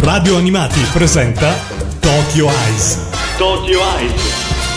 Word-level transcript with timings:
Radio 0.00 0.36
Animati 0.36 0.78
presenta 0.92 1.54
Tokyo 2.00 2.48
Eyes. 2.48 2.98
Tokyo 3.38 3.80
Eyes. 3.98 4.22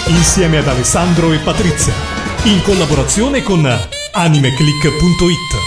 Insieme 0.07 0.60
ad 0.60 0.68
Alessandro 0.68 1.34
e 1.34 1.38
Patrizia. 1.39 1.94
In 2.44 2.62
collaborazione 2.62 3.44
con 3.44 3.66
animeclick.it. 4.13 5.59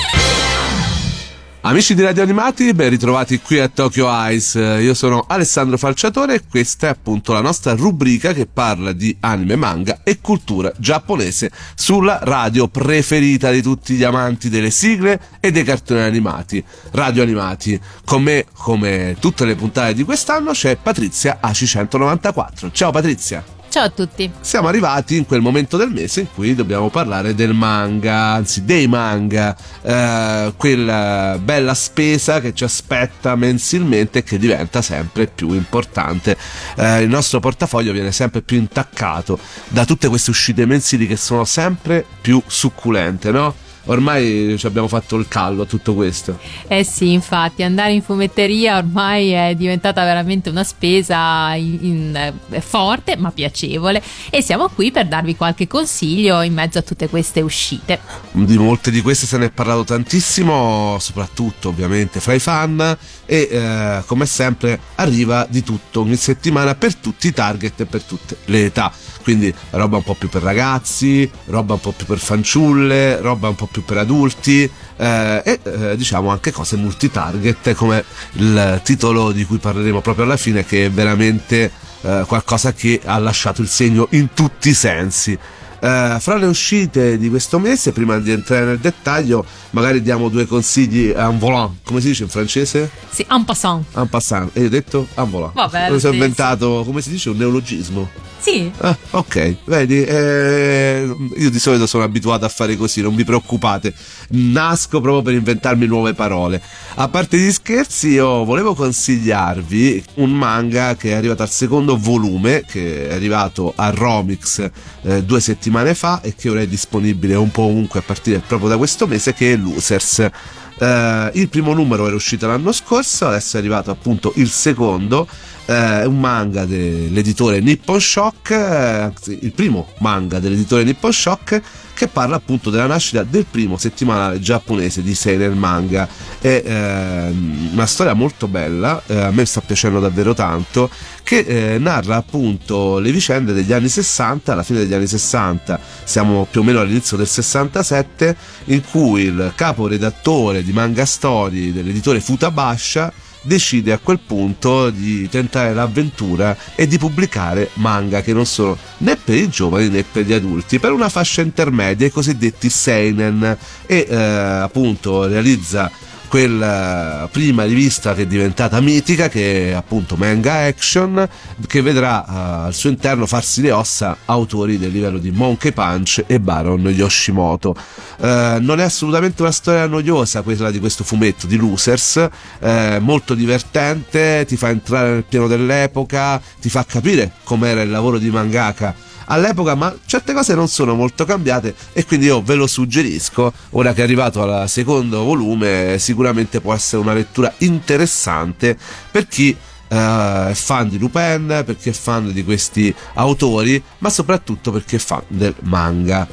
Amici 1.64 1.94
di 1.94 2.02
Radio 2.02 2.24
Animati, 2.24 2.74
ben 2.74 2.90
ritrovati 2.90 3.38
qui 3.38 3.60
a 3.60 3.68
Tokyo 3.68 4.08
Eyes. 4.08 4.54
Io 4.54 4.94
sono 4.94 5.26
Alessandro 5.28 5.78
Falciatore 5.78 6.34
e 6.34 6.42
questa 6.50 6.88
è 6.88 6.90
appunto 6.90 7.32
la 7.32 7.40
nostra 7.40 7.76
rubrica 7.76 8.32
che 8.32 8.46
parla 8.46 8.90
di 8.90 9.16
anime, 9.20 9.54
manga 9.54 10.00
e 10.02 10.18
cultura 10.20 10.72
giapponese 10.76 11.52
sulla 11.76 12.18
radio 12.24 12.66
preferita 12.66 13.52
di 13.52 13.62
tutti 13.62 13.94
gli 13.94 14.02
amanti 14.02 14.48
delle 14.48 14.72
sigle 14.72 15.20
e 15.38 15.52
dei 15.52 15.62
cartoni 15.62 16.00
animati. 16.00 16.62
Radio 16.90 17.22
Animati. 17.22 17.80
Con 18.04 18.24
me, 18.24 18.44
come 18.52 19.14
tutte 19.20 19.44
le 19.44 19.54
puntate 19.54 19.94
di 19.94 20.02
quest'anno, 20.02 20.50
c'è 20.50 20.76
Patrizia 20.76 21.38
AC194. 21.40 22.72
Ciao 22.72 22.90
Patrizia! 22.90 23.61
Ciao 23.72 23.84
a 23.84 23.88
tutti. 23.88 24.30
Siamo 24.42 24.68
arrivati 24.68 25.16
in 25.16 25.24
quel 25.24 25.40
momento 25.40 25.78
del 25.78 25.88
mese 25.88 26.20
in 26.20 26.26
cui 26.34 26.54
dobbiamo 26.54 26.90
parlare 26.90 27.34
del 27.34 27.54
manga, 27.54 28.34
anzi 28.34 28.66
dei 28.66 28.86
manga, 28.86 29.56
eh, 29.80 30.52
quella 30.58 31.38
bella 31.42 31.72
spesa 31.72 32.42
che 32.42 32.52
ci 32.52 32.64
aspetta 32.64 33.34
mensilmente 33.34 34.18
e 34.18 34.22
che 34.24 34.36
diventa 34.36 34.82
sempre 34.82 35.26
più 35.26 35.54
importante. 35.54 36.36
Eh, 36.76 37.00
il 37.00 37.08
nostro 37.08 37.40
portafoglio 37.40 37.92
viene 37.92 38.12
sempre 38.12 38.42
più 38.42 38.58
intaccato 38.58 39.38
da 39.68 39.86
tutte 39.86 40.08
queste 40.08 40.28
uscite 40.28 40.66
mensili 40.66 41.06
che 41.06 41.16
sono 41.16 41.46
sempre 41.46 42.04
più 42.20 42.42
succulente, 42.46 43.30
no? 43.30 43.54
Ormai 43.84 44.56
ci 44.58 44.66
abbiamo 44.66 44.88
fatto 44.88 45.16
il 45.16 45.26
callo 45.28 45.62
a 45.62 45.66
tutto 45.66 45.94
questo. 45.94 46.38
Eh 46.68 46.84
sì, 46.84 47.12
infatti, 47.12 47.62
andare 47.62 47.92
in 47.92 48.02
fumetteria 48.02 48.76
ormai 48.76 49.30
è 49.30 49.54
diventata 49.54 50.04
veramente 50.04 50.50
una 50.50 50.64
spesa 50.64 51.54
in, 51.54 51.78
in, 51.80 52.32
eh, 52.50 52.60
forte 52.60 53.16
ma 53.16 53.30
piacevole 53.30 54.02
e 54.30 54.42
siamo 54.42 54.68
qui 54.68 54.90
per 54.90 55.06
darvi 55.06 55.36
qualche 55.36 55.66
consiglio 55.66 56.42
in 56.42 56.52
mezzo 56.52 56.78
a 56.78 56.82
tutte 56.82 57.08
queste 57.08 57.40
uscite. 57.40 58.00
Di 58.32 58.58
molte 58.58 58.90
di 58.90 59.00
queste 59.00 59.26
se 59.26 59.38
ne 59.38 59.46
è 59.46 59.50
parlato 59.50 59.84
tantissimo, 59.84 60.96
soprattutto 60.98 61.68
ovviamente 61.68 62.20
fra 62.20 62.34
i 62.34 62.38
fan 62.38 62.96
e 63.26 63.48
eh, 63.50 64.02
come 64.06 64.26
sempre 64.26 64.78
arriva 64.96 65.46
di 65.48 65.62
tutto 65.62 66.00
ogni 66.00 66.16
settimana 66.16 66.74
per 66.74 66.94
tutti 66.94 67.28
i 67.28 67.32
target 67.32 67.80
e 67.80 67.86
per 67.86 68.02
tutte 68.02 68.36
le 68.46 68.66
età. 68.66 68.92
Quindi 69.22 69.54
roba 69.70 69.96
un 69.96 70.02
po' 70.02 70.14
più 70.14 70.28
per 70.28 70.42
ragazzi, 70.42 71.30
roba 71.46 71.74
un 71.74 71.80
po' 71.80 71.92
più 71.92 72.06
per 72.06 72.18
fanciulle, 72.18 73.20
roba 73.20 73.48
un 73.48 73.54
po' 73.54 73.66
più 73.72 73.84
per 73.84 73.98
adulti 73.98 74.70
eh, 74.96 75.42
e 75.44 75.60
eh, 75.62 75.96
diciamo 75.96 76.30
anche 76.30 76.52
cose 76.52 76.76
multitarget 76.76 77.74
come 77.74 78.04
il 78.34 78.80
titolo 78.84 79.32
di 79.32 79.44
cui 79.44 79.58
parleremo 79.58 80.00
proprio 80.00 80.24
alla 80.24 80.36
fine 80.36 80.64
che 80.64 80.84
è 80.84 80.90
veramente 80.90 81.70
eh, 82.02 82.24
qualcosa 82.26 82.72
che 82.72 83.00
ha 83.04 83.18
lasciato 83.18 83.62
il 83.62 83.68
segno 83.68 84.06
in 84.10 84.28
tutti 84.34 84.68
i 84.68 84.74
sensi. 84.74 85.38
Uh, 85.82 86.20
fra 86.20 86.36
le 86.36 86.46
uscite 86.46 87.18
di 87.18 87.28
questo 87.28 87.58
mese, 87.58 87.90
prima 87.90 88.16
di 88.20 88.30
entrare 88.30 88.66
nel 88.66 88.78
dettaglio, 88.78 89.44
magari 89.70 90.00
diamo 90.00 90.28
due 90.28 90.46
consigli 90.46 91.08
en 91.08 91.38
volant. 91.40 91.78
Come 91.82 92.00
si 92.00 92.06
dice 92.06 92.22
in 92.22 92.28
francese? 92.28 92.88
Sì, 93.10 93.26
en 93.28 93.44
passant. 93.44 93.84
En 93.96 94.08
passant. 94.08 94.56
E 94.56 94.60
io 94.60 94.66
ho 94.66 94.70
detto 94.70 95.08
en 95.16 95.28
volant. 95.28 95.52
Vabbè. 95.52 95.90
Mi 95.90 95.98
sono 95.98 96.12
inventato, 96.12 96.84
come 96.86 97.02
si 97.02 97.10
dice, 97.10 97.30
un 97.30 97.36
neologismo. 97.36 98.08
Sì. 98.42 98.68
Ah, 98.78 98.98
ok, 99.10 99.56
vedi, 99.66 100.02
eh, 100.02 101.16
io 101.36 101.48
di 101.48 101.58
solito 101.60 101.86
sono 101.86 102.02
abituato 102.02 102.44
a 102.44 102.48
fare 102.48 102.76
così, 102.76 103.00
non 103.00 103.14
vi 103.14 103.22
preoccupate. 103.22 103.94
Nasco 104.30 105.00
proprio 105.00 105.22
per 105.22 105.34
inventarmi 105.34 105.86
nuove 105.86 106.12
parole. 106.12 106.60
A 106.96 107.06
parte 107.06 107.38
gli 107.38 107.52
scherzi, 107.52 108.08
io 108.08 108.44
volevo 108.44 108.74
consigliarvi 108.74 110.04
un 110.14 110.32
manga 110.32 110.96
che 110.96 111.10
è 111.10 111.14
arrivato 111.14 111.42
al 111.42 111.50
secondo 111.50 111.96
volume, 111.96 112.64
che 112.66 113.08
è 113.08 113.14
arrivato 113.14 113.72
a 113.76 113.90
Romix 113.90 114.68
eh, 115.02 115.22
due 115.22 115.40
settimane 115.40 115.94
fa 115.94 116.20
e 116.20 116.34
che 116.34 116.48
ora 116.48 116.62
è 116.62 116.66
disponibile 116.66 117.36
un 117.36 117.52
po' 117.52 117.62
ovunque 117.62 118.00
a 118.00 118.02
partire 118.02 118.42
proprio 118.44 118.70
da 118.70 118.76
questo 118.76 119.06
mese, 119.06 119.34
che 119.34 119.52
è 119.52 119.56
Losers. 119.56 120.30
Uh, 120.78 121.30
il 121.34 121.48
primo 121.48 121.74
numero 121.74 122.06
era 122.06 122.16
uscito 122.16 122.48
l'anno 122.48 122.72
scorso, 122.72 123.28
adesso 123.28 123.56
è 123.56 123.60
arrivato 123.60 123.92
appunto 123.92 124.32
il 124.36 124.48
secondo. 124.48 125.28
È 125.64 126.02
uh, 126.04 126.08
un 126.08 126.18
manga 126.18 126.64
dell'editore 126.64 127.60
Nippon 127.60 128.00
Shock, 128.00 128.50
uh, 128.50 129.30
il 129.30 129.52
primo 129.52 129.88
manga 129.98 130.38
dell'editore 130.38 130.84
Nippon 130.84 131.12
Shock 131.12 131.62
che 131.94 132.08
parla 132.08 132.36
appunto 132.36 132.70
della 132.70 132.86
nascita 132.86 133.22
del 133.22 133.46
primo 133.48 133.76
settimanale 133.76 134.40
giapponese 134.40 135.02
di 135.02 135.14
seinen 135.14 135.56
manga. 135.56 136.08
È 136.40 136.62
ehm, 136.64 137.68
una 137.72 137.86
storia 137.86 138.14
molto 138.14 138.48
bella, 138.48 139.00
eh, 139.06 139.20
a 139.20 139.30
me 139.30 139.44
sta 139.44 139.60
piacendo 139.60 140.00
davvero 140.00 140.34
tanto, 140.34 140.90
che 141.22 141.38
eh, 141.38 141.78
narra 141.78 142.16
appunto 142.16 142.98
le 142.98 143.12
vicende 143.12 143.52
degli 143.52 143.72
anni 143.72 143.88
60, 143.88 144.52
alla 144.52 144.64
fine 144.64 144.80
degli 144.80 144.94
anni 144.94 145.06
60, 145.06 145.78
siamo 146.02 146.46
più 146.50 146.62
o 146.62 146.64
meno 146.64 146.80
all'inizio 146.80 147.16
del 147.16 147.28
67, 147.28 148.36
in 148.64 148.82
cui 148.90 149.22
il 149.22 149.52
capo 149.54 149.86
redattore 149.86 150.64
di 150.64 150.72
Manga 150.72 151.04
Story 151.04 151.72
dell'editore 151.72 152.20
Futabasha 152.20 153.12
decide 153.42 153.92
a 153.92 153.98
quel 153.98 154.18
punto 154.18 154.90
di 154.90 155.28
tentare 155.28 155.74
l'avventura 155.74 156.56
e 156.74 156.86
di 156.86 156.98
pubblicare 156.98 157.70
manga 157.74 158.22
che 158.22 158.32
non 158.32 158.46
sono 158.46 158.76
né 158.98 159.16
per 159.16 159.36
i 159.36 159.48
giovani 159.48 159.88
né 159.88 160.04
per 160.04 160.24
gli 160.24 160.32
adulti, 160.32 160.78
per 160.78 160.92
una 160.92 161.08
fascia 161.08 161.42
intermedia, 161.42 162.06
i 162.06 162.10
cosiddetti 162.10 162.70
seinen, 162.70 163.56
e 163.86 164.06
eh, 164.08 164.16
appunto 164.16 165.26
realizza 165.26 165.90
quella 166.32 167.28
prima 167.30 167.64
rivista 167.64 168.14
che 168.14 168.22
è 168.22 168.26
diventata 168.26 168.80
mitica 168.80 169.28
che 169.28 169.68
è 169.68 169.72
appunto 169.72 170.16
Manga 170.16 170.64
Action 170.64 171.28
che 171.66 171.82
vedrà 171.82 172.24
uh, 172.26 172.32
al 172.68 172.72
suo 172.72 172.88
interno 172.88 173.26
farsi 173.26 173.60
le 173.60 173.70
ossa 173.70 174.16
autori 174.24 174.78
del 174.78 174.92
livello 174.92 175.18
di 175.18 175.30
Monkey 175.30 175.72
Punch 175.72 176.24
e 176.26 176.40
Baron 176.40 176.88
Yoshimoto. 176.88 177.76
Uh, 178.16 178.56
non 178.60 178.80
è 178.80 178.82
assolutamente 178.82 179.42
una 179.42 179.52
storia 179.52 179.86
noiosa 179.86 180.40
quella 180.40 180.70
di 180.70 180.80
questo 180.80 181.04
fumetto 181.04 181.46
di 181.46 181.58
Losers. 181.58 182.26
Uh, 182.60 182.96
molto 183.00 183.34
divertente 183.34 184.46
ti 184.48 184.56
fa 184.56 184.70
entrare 184.70 185.10
nel 185.10 185.24
pieno 185.24 185.46
dell'epoca 185.46 186.40
ti 186.58 186.70
fa 186.70 186.82
capire 186.86 187.32
com'era 187.44 187.82
il 187.82 187.90
lavoro 187.90 188.16
di 188.16 188.30
mangaka 188.30 189.11
all'epoca, 189.32 189.74
ma 189.74 189.94
certe 190.06 190.32
cose 190.32 190.54
non 190.54 190.68
sono 190.68 190.94
molto 190.94 191.24
cambiate 191.24 191.74
e 191.92 192.04
quindi 192.04 192.26
io 192.26 192.42
ve 192.42 192.54
lo 192.54 192.66
suggerisco. 192.66 193.52
Ora 193.70 193.92
che 193.92 194.00
è 194.00 194.04
arrivato 194.04 194.42
al 194.42 194.68
secondo 194.68 195.24
volume, 195.24 195.96
sicuramente 195.98 196.60
può 196.60 196.74
essere 196.74 197.02
una 197.02 197.14
lettura 197.14 197.52
interessante 197.58 198.76
per 199.10 199.26
chi 199.26 199.56
Uh, 199.92 200.48
è 200.48 200.54
fan 200.54 200.88
di 200.88 200.98
Lupin, 200.98 201.64
perché 201.66 201.90
è 201.90 201.92
fan 201.92 202.32
di 202.32 202.42
questi 202.44 202.94
autori, 203.12 203.82
ma 203.98 204.08
soprattutto 204.08 204.72
perché 204.72 204.96
è 204.96 204.98
fan 204.98 205.20
del 205.28 205.54
manga. 205.64 206.26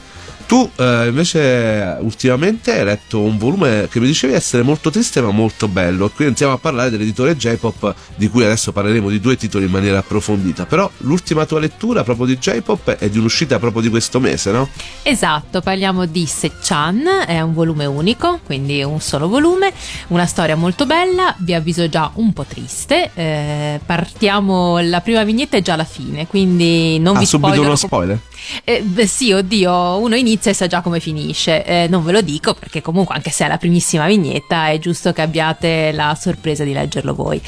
Tu 0.50 0.68
eh, 0.78 1.06
invece 1.10 1.98
ultimamente 2.00 2.72
hai 2.72 2.84
letto 2.84 3.22
un 3.22 3.38
volume 3.38 3.88
che 3.88 4.00
mi 4.00 4.08
dicevi 4.08 4.34
essere 4.34 4.64
molto 4.64 4.90
triste 4.90 5.22
ma 5.22 5.30
molto 5.30 5.68
bello. 5.68 6.10
Qui 6.10 6.26
iniziamo 6.26 6.54
a 6.54 6.58
parlare 6.58 6.90
dell'editore 6.90 7.38
J-Pop 7.38 7.94
di 8.16 8.30
cui 8.30 8.44
adesso 8.46 8.72
parleremo 8.72 9.12
di 9.12 9.20
due 9.20 9.38
titoli 9.38 9.66
in 9.66 9.70
maniera 9.70 10.00
approfondita. 10.00 10.66
Però 10.66 10.90
l'ultima 11.02 11.46
tua 11.46 11.60
lettura 11.60 12.04
proprio 12.04 12.26
di 12.26 12.40
J-Pop 12.40 12.96
è 12.96 13.10
di 13.10 13.20
un'uscita 13.20 13.60
proprio 13.60 13.84
di 13.84 13.90
questo 13.90 14.20
mese, 14.20 14.50
no? 14.50 14.68
Esatto, 15.04 15.62
parliamo 15.62 16.08
di 16.08 16.26
Se-chan, 16.26 17.06
è 17.28 17.40
un 17.42 17.54
volume 17.54 17.86
unico, 17.86 18.40
quindi 18.44 18.82
un 18.82 19.02
solo 19.02 19.28
volume, 19.28 19.72
una 20.08 20.26
storia 20.26 20.56
molto 20.56 20.88
bella, 20.88 21.36
vi 21.38 21.54
avviso 21.54 21.88
già 21.90 22.10
un 22.16 22.34
po' 22.34 22.46
triste. 22.46 23.12
Eh, 23.14 23.80
partiamo, 23.86 24.80
la 24.80 25.02
prima 25.02 25.24
vignetta 25.24 25.58
è 25.58 25.62
già 25.62 25.76
la 25.76 25.84
fine, 25.84 26.26
quindi 26.26 26.98
non 26.98 27.18
ah, 27.18 27.20
vi 27.20 27.28
subito 27.28 27.62
uno 27.62 27.76
spoiler? 27.76 28.20
Eh, 28.64 28.82
beh, 28.82 29.08
sì, 29.08 29.32
oddio, 29.32 30.00
uno 30.00 30.16
inizia 30.16 30.52
e 30.52 30.54
sa 30.54 30.68
già 30.68 30.82
come 30.82 31.00
finisce. 31.00 31.64
Eh, 31.66 31.88
non 31.90 32.04
ve 32.04 32.12
lo 32.12 32.22
dico 32.22 32.54
perché 32.54 32.82
comunque 32.82 33.16
anche 33.16 33.30
se 33.32 33.46
è 33.46 33.48
la 33.48 33.58
primissima 33.58 34.06
vignetta 34.08 34.70
è 34.70 34.80
giusto 34.80 35.14
che 35.14 35.22
abbiate 35.22 35.92
la 35.92 36.18
sorpresa 36.20 36.64
di 36.64 36.74
leggerlo 36.74 37.14
voi. 37.14 37.42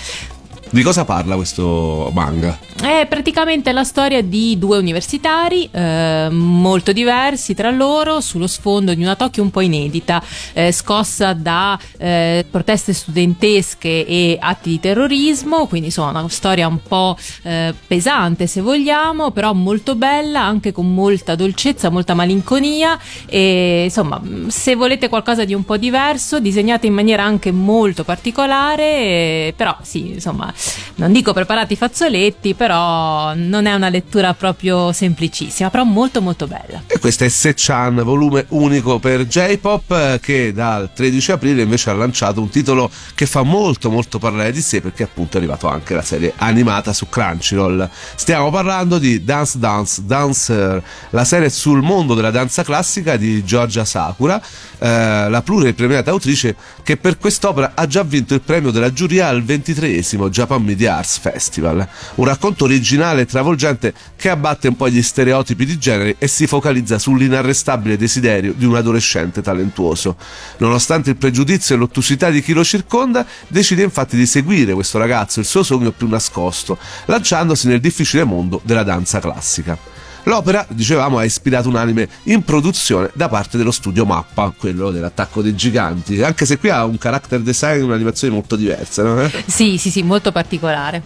Di 0.74 0.84
cosa 0.84 1.04
parla 1.04 1.36
questo 1.36 2.10
manga? 2.14 2.58
È 2.82 3.06
praticamente 3.08 3.74
la 3.74 3.84
storia 3.84 4.24
di 4.24 4.58
due 4.58 4.78
universitari 4.78 5.70
eh, 5.70 6.30
molto 6.32 6.94
diversi 6.94 7.54
tra 7.54 7.70
loro 7.70 8.22
sullo 8.22 8.48
sfondo 8.48 8.94
di 8.94 9.04
una 9.04 9.16
Tokyo 9.16 9.44
un 9.44 9.52
po' 9.52 9.60
inedita, 9.60 10.24
eh, 10.54 10.72
scossa 10.72 11.34
da 11.34 11.78
eh, 11.98 12.46
proteste 12.50 12.94
studentesche 12.94 14.06
e 14.06 14.38
atti 14.40 14.70
di 14.70 14.80
terrorismo, 14.80 15.68
quindi 15.68 15.88
insomma 15.88 16.22
una 16.22 16.30
storia 16.30 16.68
un 16.68 16.82
po' 16.82 17.18
eh, 17.44 17.74
pesante 17.86 18.48
se 18.48 18.62
vogliamo, 18.62 19.32
però 19.32 19.54
molto 19.54 19.96
bella, 19.96 20.42
anche 20.42 20.72
con 20.72 20.92
molta 20.94 21.36
dolcezza, 21.36 21.90
molta 21.90 22.14
malinconia 22.14 22.98
e 23.28 23.84
insomma 23.84 24.22
se 24.48 24.76
volete 24.76 25.10
qualcosa 25.10 25.44
di 25.44 25.54
un 25.54 25.66
po' 25.66 25.76
diverso, 25.76 26.40
disegnata 26.40 26.88
in 26.88 26.94
maniera 26.94 27.24
anche 27.24 27.52
molto 27.52 28.06
particolare, 28.06 29.54
però 29.56 29.78
sì 29.82 30.14
insomma 30.14 30.52
non 30.96 31.12
dico 31.12 31.34
preparati 31.34 31.74
i 31.74 31.76
fazzoletti, 31.76 32.54
però 32.54 33.34
non 33.34 33.66
è 33.66 33.74
una 33.74 33.90
lettura 33.90 34.34
proprio 34.34 34.92
semplicissima, 34.92 35.70
però 35.70 35.84
molto 35.84 36.22
molto 36.22 36.48
bella. 36.48 36.84
E 36.88 37.00
questo 37.00 37.24
è 37.24 37.30
Sechan, 37.30 38.02
volume 38.04 38.46
unico 38.50 39.00
per 39.00 39.26
J-Pop, 39.26 40.20
che 40.20 40.54
dal 40.54 40.92
13 40.94 41.32
aprile 41.32 41.62
invece 41.64 41.90
ha 41.90 41.94
lanciato 41.94 42.42
un 42.42 42.50
titolo 42.50 42.90
che 43.16 43.26
fa 43.26 43.44
molto 43.44 43.90
molto 43.90 44.20
parlare 44.20 44.52
di 44.52 44.62
sé 44.62 44.82
perché 44.82 45.04
appunto 45.04 45.38
è 45.38 45.40
arrivato 45.40 45.68
anche 45.68 45.94
la 45.94 46.02
serie 46.02 46.34
animata 46.38 46.94
su 46.94 47.08
Crunchyroll. 47.10 47.90
Stiamo 48.16 48.50
parlando 48.50 48.98
di 48.98 49.24
Dance 49.24 49.58
Dance 49.58 50.02
Dancer, 50.06 50.84
la 51.12 51.26
serie 51.26 51.50
sul 51.50 51.82
mondo 51.82 52.14
della 52.14 52.32
danza 52.32 52.64
classica 52.64 53.18
di 53.18 53.44
Giorgia 53.44 53.86
Sakura, 53.86 54.42
eh, 54.80 55.30
la 55.30 55.42
pluripremiata 55.42 56.12
autrice 56.12 56.56
che 56.84 56.98
per 56.98 57.18
quest'opera 57.18 57.72
ha 57.76 57.88
già 57.88 58.04
vinto 58.04 58.34
il 58.34 58.42
premio 58.42 58.72
della 58.72 58.92
giuria 58.92 59.28
al 59.28 59.44
23 59.44 59.90
Japan 60.30 60.51
Media 60.58 60.98
Arts 60.98 61.18
Festival. 61.18 61.88
Un 62.16 62.26
racconto 62.26 62.66
originale 62.66 63.22
e 63.22 63.26
travolgente 63.26 63.94
che 64.16 64.30
abbatte 64.30 64.68
un 64.68 64.76
po' 64.76 64.90
gli 64.90 65.02
stereotipi 65.02 65.66
di 65.66 65.78
genere 65.78 66.16
e 66.18 66.28
si 66.28 66.48
focalizza 66.48 67.00
sull'inarrestabile 67.00 67.98
desiderio 67.98 68.54
di 68.54 68.66
un 68.66 68.76
adolescente 68.76 69.42
talentuoso. 69.42 70.16
Nonostante 70.58 71.12
il 71.12 71.18
pregiudizio 71.18 71.76
e 71.76 71.78
l'ottusità 71.78 72.30
di 72.30 72.42
chi 72.42 72.54
lo 72.54 72.64
circonda, 72.64 73.26
decide 73.48 73.84
infatti 73.84 74.16
di 74.16 74.26
seguire 74.26 74.74
questo 74.74 74.98
ragazzo, 74.98 75.40
il 75.40 75.46
suo 75.46 75.64
sogno 75.64 75.92
più 75.92 76.08
nascosto, 76.08 76.78
lanciandosi 77.06 77.68
nel 77.68 77.80
difficile 77.80 78.24
mondo 78.24 78.62
della 78.64 78.84
danza 78.84 79.20
classica. 79.20 79.91
L'opera, 80.24 80.66
dicevamo, 80.70 81.18
ha 81.18 81.24
ispirato 81.24 81.68
un 81.68 81.76
anime 81.76 82.08
in 82.24 82.44
produzione 82.44 83.10
da 83.14 83.28
parte 83.28 83.58
dello 83.58 83.72
studio 83.72 84.06
Mappa, 84.06 84.54
quello 84.58 84.92
dell'attacco 84.92 85.42
dei 85.42 85.56
giganti, 85.56 86.22
anche 86.22 86.46
se 86.46 86.58
qui 86.58 86.70
ha 86.70 86.86
un 86.86 86.98
character 86.98 87.40
design 87.40 87.80
e 87.80 87.84
un'animazione 87.84 88.34
molto 88.34 88.56
diversa, 88.56 89.04
no? 89.04 89.30
Sì, 89.48 89.78
sì, 89.78 89.90
sì, 89.90 90.04
molto 90.04 90.32
particolare 90.32 91.02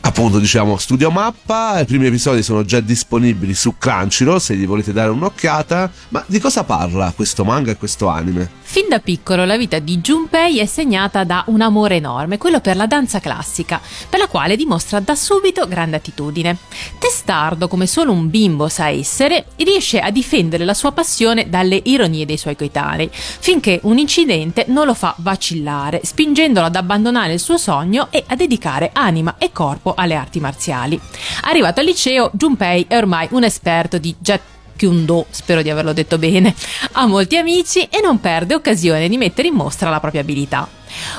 appunto 0.00 0.38
diciamo 0.38 0.76
Studio 0.76 1.10
Mappa 1.10 1.80
i 1.80 1.84
primi 1.84 2.06
episodi 2.06 2.42
sono 2.42 2.64
già 2.64 2.80
disponibili 2.80 3.54
su 3.54 3.74
Crunchyroll 3.78 4.38
se 4.38 4.56
gli 4.56 4.66
volete 4.66 4.92
dare 4.92 5.10
un'occhiata 5.10 5.90
ma 6.08 6.24
di 6.26 6.38
cosa 6.38 6.64
parla 6.64 7.12
questo 7.14 7.44
manga 7.44 7.70
e 7.70 7.76
questo 7.76 8.08
anime? 8.08 8.58
Fin 8.70 8.86
da 8.88 9.00
piccolo 9.00 9.44
la 9.44 9.56
vita 9.56 9.80
di 9.80 9.98
Junpei 9.98 10.60
è 10.60 10.64
segnata 10.64 11.24
da 11.24 11.42
un 11.48 11.60
amore 11.60 11.96
enorme, 11.96 12.38
quello 12.38 12.60
per 12.60 12.76
la 12.76 12.86
danza 12.86 13.18
classica, 13.18 13.80
per 14.08 14.20
la 14.20 14.28
quale 14.28 14.54
dimostra 14.54 15.00
da 15.00 15.16
subito 15.16 15.66
grande 15.66 15.96
attitudine. 15.96 16.56
Testardo 17.00 17.66
come 17.66 17.88
solo 17.88 18.12
un 18.12 18.30
bimbo 18.30 18.68
sa 18.68 18.88
essere, 18.88 19.46
riesce 19.56 19.98
a 19.98 20.12
difendere 20.12 20.64
la 20.64 20.74
sua 20.74 20.92
passione 20.92 21.50
dalle 21.50 21.80
ironie 21.82 22.24
dei 22.24 22.36
suoi 22.36 22.54
coetanei, 22.54 23.10
finché 23.12 23.80
un 23.82 23.98
incidente 23.98 24.66
non 24.68 24.86
lo 24.86 24.94
fa 24.94 25.16
vacillare, 25.18 26.02
spingendolo 26.04 26.66
ad 26.66 26.76
abbandonare 26.76 27.32
il 27.32 27.40
suo 27.40 27.58
sogno 27.58 28.06
e 28.10 28.22
a 28.24 28.36
dedicare 28.36 28.90
anima 28.94 29.34
e 29.38 29.50
corpo 29.50 29.89
alle 29.96 30.14
arti 30.14 30.40
marziali. 30.40 31.00
Arrivato 31.42 31.80
al 31.80 31.86
liceo, 31.86 32.30
Junpei 32.32 32.86
è 32.88 32.96
ormai 32.96 33.28
un 33.30 33.44
esperto 33.44 33.98
di 33.98 34.14
jet 34.18 34.40
Kyundo, 34.80 35.26
spero 35.28 35.60
di 35.60 35.68
averlo 35.68 35.92
detto 35.92 36.16
bene, 36.16 36.54
ha 36.92 37.04
molti 37.04 37.36
amici 37.36 37.82
e 37.90 38.00
non 38.00 38.18
perde 38.18 38.54
occasione 38.54 39.10
di 39.10 39.18
mettere 39.18 39.48
in 39.48 39.54
mostra 39.54 39.90
la 39.90 40.00
propria 40.00 40.22
abilità. 40.22 40.66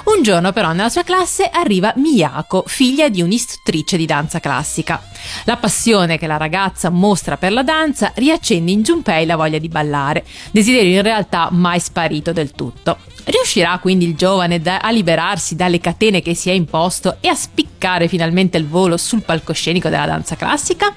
Un 0.05 0.23
giorno 0.23 0.51
però 0.51 0.71
nella 0.71 0.89
sua 0.89 1.03
classe 1.03 1.47
arriva 1.47 1.93
Miyako, 1.95 2.63
figlia 2.65 3.07
di 3.07 3.21
un'istruttrice 3.21 3.97
di 3.97 4.07
danza 4.07 4.39
classica. 4.39 4.99
La 5.43 5.57
passione 5.57 6.17
che 6.17 6.25
la 6.25 6.37
ragazza 6.37 6.89
mostra 6.89 7.37
per 7.37 7.53
la 7.53 7.61
danza 7.61 8.11
riaccende 8.15 8.71
in 8.71 8.81
Junpei 8.81 9.27
la 9.27 9.35
voglia 9.35 9.59
di 9.59 9.67
ballare, 9.67 10.25
desiderio 10.49 10.95
in 10.95 11.03
realtà 11.03 11.49
mai 11.51 11.79
sparito 11.79 12.33
del 12.33 12.53
tutto. 12.53 12.97
Riuscirà 13.25 13.77
quindi 13.77 14.05
il 14.05 14.15
giovane 14.15 14.59
a 14.63 14.89
liberarsi 14.89 15.55
dalle 15.55 15.79
catene 15.79 16.23
che 16.23 16.33
si 16.33 16.49
è 16.49 16.53
imposto 16.53 17.17
e 17.19 17.27
a 17.27 17.35
spiccare 17.35 18.07
finalmente 18.07 18.57
il 18.57 18.67
volo 18.67 18.97
sul 18.97 19.21
palcoscenico 19.21 19.87
della 19.87 20.07
danza 20.07 20.35
classica? 20.35 20.91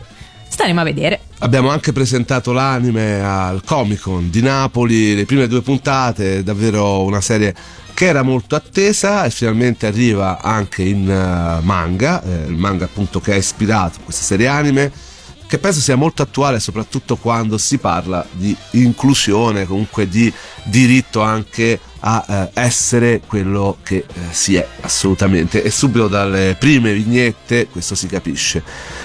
Staremo 0.54 0.80
a 0.80 0.84
vedere. 0.84 1.20
Abbiamo 1.40 1.70
anche 1.70 1.92
presentato 1.92 2.52
l'anime 2.52 3.20
al 3.20 3.64
Comic 3.64 4.02
Con 4.02 4.30
di 4.30 4.40
Napoli, 4.40 5.16
le 5.16 5.24
prime 5.24 5.48
due 5.48 5.62
puntate, 5.62 6.44
davvero 6.44 7.02
una 7.02 7.20
serie 7.20 7.52
che 7.92 8.06
era 8.06 8.22
molto 8.22 8.54
attesa 8.54 9.24
e 9.24 9.30
finalmente 9.30 9.88
arriva 9.88 10.40
anche 10.40 10.84
in 10.84 11.08
uh, 11.08 11.60
manga, 11.64 12.22
eh, 12.22 12.46
il 12.46 12.54
manga 12.54 12.84
appunto 12.84 13.20
che 13.20 13.32
ha 13.32 13.36
ispirato 13.36 13.98
questa 14.04 14.22
serie 14.22 14.46
anime 14.46 14.92
che 15.48 15.58
penso 15.58 15.80
sia 15.80 15.96
molto 15.96 16.22
attuale 16.22 16.60
soprattutto 16.60 17.16
quando 17.16 17.58
si 17.58 17.78
parla 17.78 18.24
di 18.30 18.56
inclusione, 18.72 19.66
comunque 19.66 20.08
di 20.08 20.32
diritto 20.62 21.20
anche 21.20 21.80
a 22.06 22.24
eh, 22.28 22.60
essere 22.60 23.20
quello 23.26 23.78
che 23.82 24.04
eh, 24.06 24.20
si 24.30 24.56
è 24.56 24.66
assolutamente 24.82 25.62
e 25.62 25.70
subito 25.70 26.06
dalle 26.06 26.54
prime 26.58 26.92
vignette 26.92 27.68
questo 27.68 27.94
si 27.94 28.06
capisce. 28.06 28.62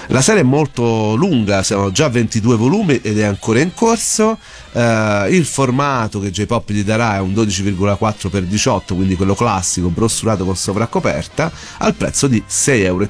La 0.08 0.20
serie 0.20 0.42
è 0.42 0.44
molto 0.44 1.14
lunga, 1.14 1.62
siamo 1.62 1.90
già 1.90 2.08
22 2.08 2.56
volumi 2.56 3.00
ed 3.00 3.18
è 3.18 3.24
ancora 3.24 3.60
in 3.60 3.72
corso. 3.74 4.38
Uh, 4.72 5.26
il 5.28 5.44
formato 5.44 6.20
che 6.20 6.30
J-Pop 6.30 6.70
gli 6.70 6.84
darà 6.84 7.16
è 7.16 7.18
un 7.18 7.32
12,4x18, 7.32 8.94
quindi 8.94 9.16
quello 9.16 9.34
classico, 9.34 9.88
brossurato 9.88 10.44
con 10.44 10.54
sovraccoperta, 10.54 11.50
al 11.78 11.94
prezzo 11.94 12.28
di 12.28 12.42
6,50 12.48 12.84
euro 12.84 13.08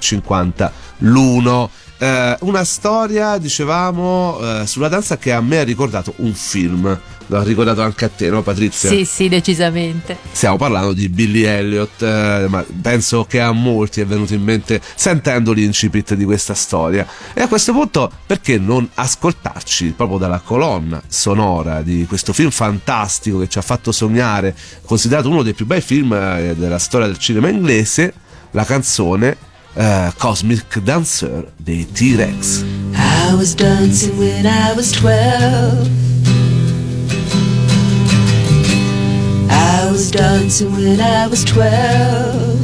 l'uno. 0.99 1.71
Uh, 2.01 2.47
una 2.47 2.65
storia, 2.65 3.37
dicevamo, 3.37 4.39
uh, 4.39 4.65
sulla 4.65 4.89
danza 4.89 5.19
che 5.19 5.33
a 5.33 5.43
me 5.43 5.59
ha 5.59 5.65
ricordato 5.65 6.15
un 6.17 6.33
film 6.33 6.99
l'ha 7.31 7.43
ricordato 7.45 7.81
anche 7.81 8.05
a 8.05 8.09
te, 8.09 8.29
no 8.29 8.43
Patrizia? 8.43 8.89
Sì, 8.89 9.05
sì, 9.05 9.29
decisamente. 9.29 10.19
Stiamo 10.33 10.57
parlando 10.57 10.93
di 10.93 11.09
Billy 11.09 11.43
Elliot, 11.43 12.03
eh, 12.03 12.47
ma 12.49 12.65
penso 12.83 13.25
che 13.25 13.41
a 13.41 13.53
molti 13.53 14.01
è 14.01 14.07
venuto 14.07 14.35
in 14.35 14.43
mente 14.43 14.81
sentendo 14.95 15.53
l'incipit 15.53 16.15
di 16.15 16.25
questa 16.25 16.55
storia. 16.55 17.07
E 17.33 17.41
a 17.41 17.49
questo 17.49 17.73
punto, 17.73 18.11
perché 18.27 18.59
non 18.59 18.89
ascoltarci 18.95 19.95
proprio 19.97 20.19
dalla 20.19 20.41
colonna 20.41 21.01
sonora 21.07 21.83
di 21.83 22.05
questo 22.07 22.33
film 22.33 22.51
fantastico 22.51 23.39
che 23.39 23.49
ci 23.49 23.59
ha 23.59 23.63
fatto 23.63 23.93
sognare, 23.93 24.55
considerato 24.85 25.31
uno 25.31 25.43
dei 25.43 25.55
più 25.55 25.67
bei 25.67 25.81
film 25.81 26.13
eh, 26.13 26.55
della 26.57 26.79
storia 26.79 27.07
del 27.07 27.19
cinema 27.19 27.49
inglese, 27.49 28.13
la 28.51 28.65
canzone 28.65 29.49
uh, 29.81 30.13
Cosmic 30.19 30.81
Dancer 30.85 31.47
dei 31.57 31.85
T-Rex. 31.85 32.65
I 32.95 33.35
was 33.35 33.55
dancing 33.55 34.19
when 34.19 34.47
I 34.47 34.75
was 34.75 34.93
12 34.93 36.01
I 39.91 39.93
was 39.93 40.11
dancing 40.11 40.71
when 40.73 41.01
I 41.01 41.27
was 41.27 41.45
twelve. 41.45 42.61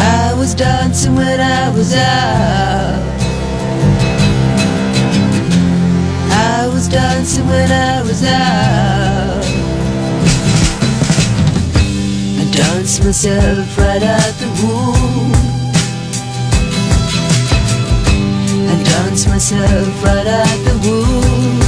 I 0.00 0.32
was 0.38 0.54
dancing 0.54 1.16
when 1.16 1.40
I 1.40 1.70
was 1.70 1.92
out. 1.92 3.02
I 6.30 6.68
was 6.72 6.86
dancing 6.86 7.48
when 7.48 7.72
I 7.72 8.02
was 8.02 8.22
out. 8.22 8.75
Myself 13.06 13.78
right 13.78 14.02
out 14.02 14.34
the 14.40 14.48
womb. 14.60 15.32
I 18.66 18.82
danced 18.82 19.28
myself 19.28 20.02
right 20.02 20.26
out 20.26 20.58
the 20.66 20.74
womb. 20.84 21.60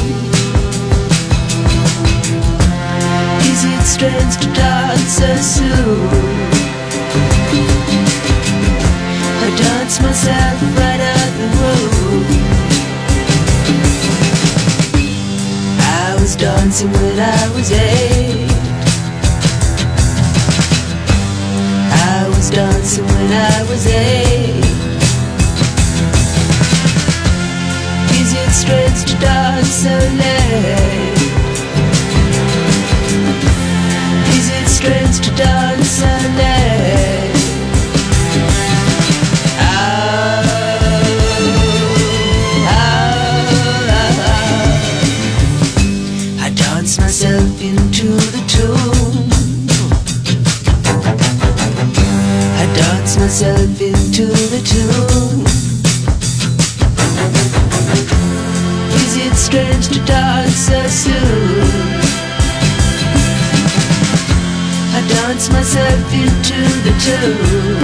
Is 3.50 3.64
it 3.72 3.82
strange 3.86 4.36
to 4.42 4.48
dance 4.52 5.12
so 5.20 5.36
soon? 5.36 6.08
I 9.44 9.48
dance 9.62 10.00
myself 10.02 10.60
right 10.76 11.02
out 11.14 11.30
the 11.38 11.48
room. 11.56 12.24
I 15.78 16.16
was 16.20 16.34
dancing 16.34 16.90
when 16.90 17.20
I 17.20 17.48
was 17.54 17.70
eight. 17.70 18.37
Dancing 22.50 23.04
when 23.04 23.32
I 23.32 23.62
was 23.68 23.86
eight. 23.86 24.64
Is 28.20 28.32
it 28.32 28.50
strange 28.52 29.04
to 29.10 29.16
dance 29.18 29.68
so 29.68 29.90
late? 29.90 31.18
Is 34.36 34.48
it 34.50 34.68
strange 34.68 35.20
to 35.20 35.30
dance 35.34 36.02
alone. 36.02 37.32
Ah, 39.60 40.42
ah, 42.68 44.00
ah, 44.00 44.82
I 46.44 46.50
dance 46.50 46.98
myself 46.98 47.60
into 47.62 48.08
the 48.34 48.42
tune. 48.48 49.37
Dance 52.78 53.18
myself 53.18 53.80
into 53.80 54.26
the 54.52 54.60
tune. 54.70 55.44
Is 59.02 59.16
it 59.16 59.34
strange 59.34 59.88
to 59.88 59.98
dance 60.04 60.54
so 60.68 60.80
soon? 60.86 61.98
I 64.96 65.00
dance 65.14 65.50
myself 65.50 66.12
into 66.24 66.60
the 66.86 66.94
tune. 67.06 67.82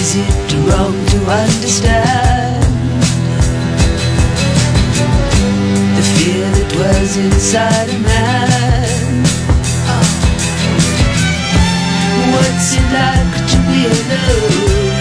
Is 0.00 0.10
it 0.24 0.48
wrong 0.64 0.96
to 1.12 1.18
understand 1.44 2.62
the 5.96 6.04
fear 6.14 6.46
that 6.56 6.70
was 6.80 7.16
inside 7.18 7.90
a 7.90 7.98
man? 7.98 8.57
What's 12.38 12.74
it 12.76 12.86
like 12.94 13.34
to 13.50 13.56
be 13.66 13.80
alone? 13.90 14.94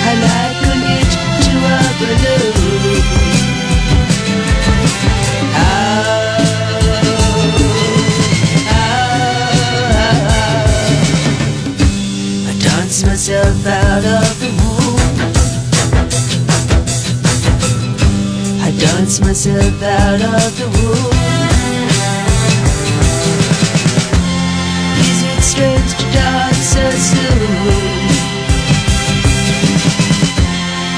I. 0.00 0.14
I 12.46 12.52
dance 12.58 13.04
myself 13.04 13.66
out 13.66 14.04
of 14.04 14.40
the 14.40 14.48
womb. 14.58 14.98
I 18.62 18.70
dance 18.78 19.20
myself 19.20 19.82
out 19.82 20.22
of 20.22 20.58
the 20.58 20.66
womb. 20.78 21.27
So 26.78 26.90
soon? 27.10 27.42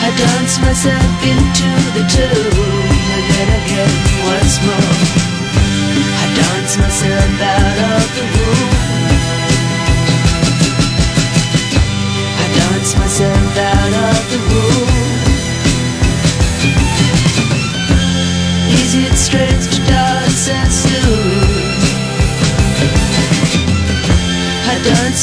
I 0.07 0.09
dance 0.23 0.55
myself 0.61 1.19
into 1.33 1.71
the 1.97 2.05
tune 2.15 2.91
and 3.15 3.25
then 3.33 3.49
again 3.61 3.95
once 4.29 4.57
more. 4.67 4.95
I 6.23 6.27
dance 6.41 6.75
myself 6.83 7.41
out 7.55 7.79
of 7.97 8.07
the 8.17 8.25
room. 8.35 8.50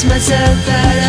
myself 0.04 0.66
that 0.66 1.02
I 1.02 1.07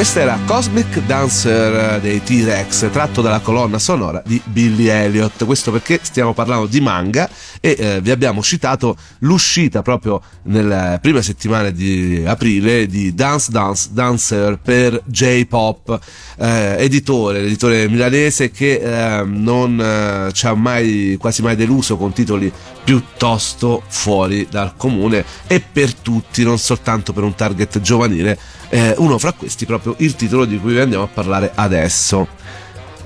questa 0.00 0.20
era 0.20 0.38
Cosmic 0.46 1.02
Dancer 1.04 2.00
dei 2.00 2.22
T-Rex, 2.22 2.90
tratto 2.90 3.20
dalla 3.20 3.40
colonna 3.40 3.78
sonora 3.78 4.22
di 4.24 4.40
Billy 4.42 4.86
Elliot. 4.86 5.44
Questo 5.44 5.70
perché 5.70 6.00
stiamo 6.00 6.32
parlando 6.32 6.64
di 6.64 6.80
manga 6.80 7.28
e 7.60 7.76
eh, 7.78 8.00
vi 8.00 8.10
abbiamo 8.10 8.42
citato 8.42 8.96
l'uscita 9.18 9.82
proprio 9.82 10.22
nelle 10.44 10.98
prime 11.02 11.20
settimane 11.20 11.74
di 11.74 12.24
aprile 12.24 12.86
di 12.86 13.14
Dance 13.14 13.50
Dance 13.50 13.90
Dancer 13.92 14.58
per 14.62 15.02
J-Pop, 15.04 15.98
eh, 16.38 16.76
editore, 16.78 17.42
l'editore 17.42 17.86
milanese 17.86 18.50
che 18.50 18.80
eh, 18.80 19.24
non 19.26 19.78
eh, 19.78 20.32
ci 20.32 20.46
ha 20.46 20.54
mai, 20.54 21.18
quasi 21.20 21.42
mai 21.42 21.56
deluso 21.56 21.98
con 21.98 22.14
titoli 22.14 22.50
piuttosto 22.82 23.82
fuori 23.86 24.48
dal 24.50 24.76
comune 24.78 25.26
e 25.46 25.60
per 25.60 25.92
tutti, 25.92 26.42
non 26.42 26.58
soltanto 26.58 27.12
per 27.12 27.22
un 27.22 27.34
target 27.34 27.80
giovanile 27.82 28.38
eh, 28.70 28.94
uno 28.98 29.18
fra 29.18 29.32
questi 29.32 29.66
proprio 29.66 29.94
il 29.98 30.16
titolo 30.16 30.46
di 30.46 30.58
cui 30.58 30.72
vi 30.72 30.80
andiamo 30.80 31.04
a 31.04 31.08
parlare 31.08 31.52
adesso. 31.54 32.26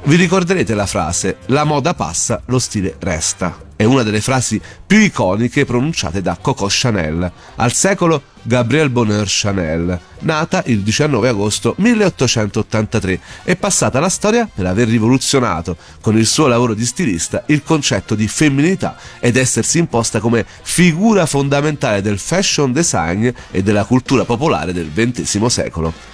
Vi 0.05 0.17
ricorderete 0.17 0.75
la 0.75 0.87
frase 0.87 1.39
La 1.47 1.65
moda 1.65 1.95
passa, 1.95 2.43
lo 2.47 2.59
stile 2.59 2.95
resta. 3.01 3.64
È 3.77 3.83
una 3.83 4.05
delle 4.05 4.21
frasi 4.21 4.61
più 4.87 4.99
iconiche 4.99 5.65
pronunciate 5.65 6.23
da 6.23 6.39
Coco 6.41 6.67
Chanel, 6.69 7.31
al 7.57 7.73
secolo 7.73 8.23
Gabrielle 8.43 8.89
Bonheur 8.91 9.27
Chanel, 9.27 9.99
nata 10.21 10.63
il 10.67 10.83
19 10.83 11.29
agosto 11.29 11.75
1883 11.79 13.21
e 13.43 13.57
passata 13.57 13.99
alla 13.99 14.09
storia 14.09 14.49
per 14.53 14.67
aver 14.67 14.87
rivoluzionato 14.87 15.77
con 16.01 16.17
il 16.17 16.27
suo 16.27 16.47
lavoro 16.47 16.75
di 16.75 16.85
stilista 16.85 17.43
il 17.47 17.65
concetto 17.65 18.15
di 18.15 18.29
femminilità 18.29 18.97
ed 19.19 19.37
essersi 19.37 19.79
imposta 19.79 20.21
come 20.21 20.47
figura 20.63 21.27
fondamentale 21.27 22.01
del 22.01 22.21
fashion 22.21 22.73
design 22.73 23.29
e 23.51 23.63
della 23.63 23.85
cultura 23.85 24.25
popolare 24.25 24.73
del 24.73 24.91
XX 24.95 25.47
secolo. 25.47 26.14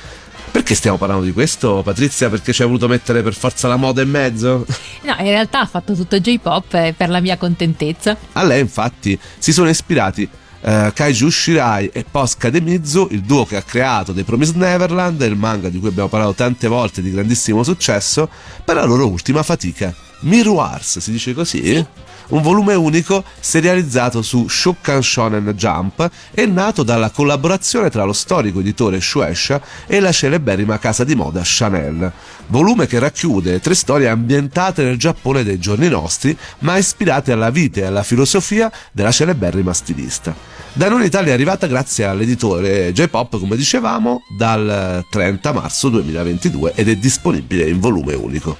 Perché 0.50 0.74
stiamo 0.74 0.96
parlando 0.96 1.24
di 1.24 1.32
questo, 1.32 1.82
Patrizia? 1.82 2.28
Perché 2.28 2.52
ci 2.52 2.62
hai 2.62 2.68
voluto 2.68 2.88
mettere 2.88 3.22
per 3.22 3.34
forza 3.34 3.68
la 3.68 3.76
moda 3.76 4.02
in 4.02 4.10
mezzo? 4.10 4.66
No, 5.02 5.16
in 5.18 5.30
realtà 5.30 5.60
ha 5.60 5.66
fatto 5.66 5.94
tutto 5.94 6.20
J-pop 6.20 6.74
eh, 6.74 6.94
per 6.94 7.08
la 7.08 7.20
mia 7.20 7.38
contentezza. 7.38 8.16
A 8.32 8.44
lei, 8.44 8.60
infatti, 8.60 9.18
si 9.38 9.50
sono 9.50 9.70
ispirati 9.70 10.28
eh, 10.62 10.92
Kaiju 10.94 11.28
Shirai 11.30 11.90
e 11.92 12.04
Posca 12.08 12.50
Demizu, 12.50 13.08
il 13.10 13.22
duo 13.22 13.44
che 13.44 13.56
ha 13.56 13.62
creato 13.62 14.12
The 14.12 14.24
Promised 14.24 14.56
Neverland, 14.56 15.20
il 15.22 15.36
manga 15.36 15.68
di 15.68 15.78
cui 15.78 15.88
abbiamo 15.88 16.08
parlato 16.08 16.34
tante 16.34 16.68
volte 16.68 17.02
di 17.02 17.10
grandissimo 17.10 17.62
successo, 17.62 18.28
per 18.64 18.76
la 18.76 18.84
loro 18.84 19.08
ultima 19.08 19.42
fatica. 19.42 19.94
Miroirs, 20.20 20.98
si 20.98 21.12
dice 21.12 21.32
così? 21.32 21.64
Sì. 21.64 21.86
Un 22.30 22.42
volume 22.42 22.74
unico 22.74 23.24
serializzato 23.40 24.22
su 24.22 24.46
Shukkan 24.46 25.02
Shonen 25.02 25.52
Jump 25.56 26.08
e 26.30 26.46
nato 26.46 26.84
dalla 26.84 27.10
collaborazione 27.10 27.90
tra 27.90 28.04
lo 28.04 28.12
storico 28.12 28.60
editore 28.60 29.00
Shueisha 29.00 29.60
e 29.86 29.98
la 29.98 30.12
celeberrima 30.12 30.78
casa 30.78 31.02
di 31.02 31.16
moda 31.16 31.40
Chanel. 31.42 32.12
Volume 32.46 32.86
che 32.86 33.00
racchiude 33.00 33.58
tre 33.58 33.74
storie 33.74 34.08
ambientate 34.08 34.84
nel 34.84 34.96
Giappone 34.96 35.42
dei 35.42 35.58
giorni 35.58 35.88
nostri, 35.88 36.36
ma 36.60 36.76
ispirate 36.76 37.32
alla 37.32 37.50
vita 37.50 37.80
e 37.80 37.84
alla 37.84 38.04
filosofia 38.04 38.70
della 38.92 39.10
celeberrima 39.10 39.72
stilista. 39.72 40.32
Da 40.72 40.88
noi 40.88 41.00
in 41.00 41.06
Italia 41.06 41.32
è 41.32 41.34
arrivata 41.34 41.66
grazie 41.66 42.04
all'editore 42.04 42.92
J-Pop, 42.92 43.40
come 43.40 43.56
dicevamo, 43.56 44.22
dal 44.38 45.04
30 45.10 45.52
marzo 45.52 45.88
2022 45.88 46.74
ed 46.76 46.88
è 46.88 46.94
disponibile 46.94 47.68
in 47.68 47.80
volume 47.80 48.14
unico. 48.14 48.56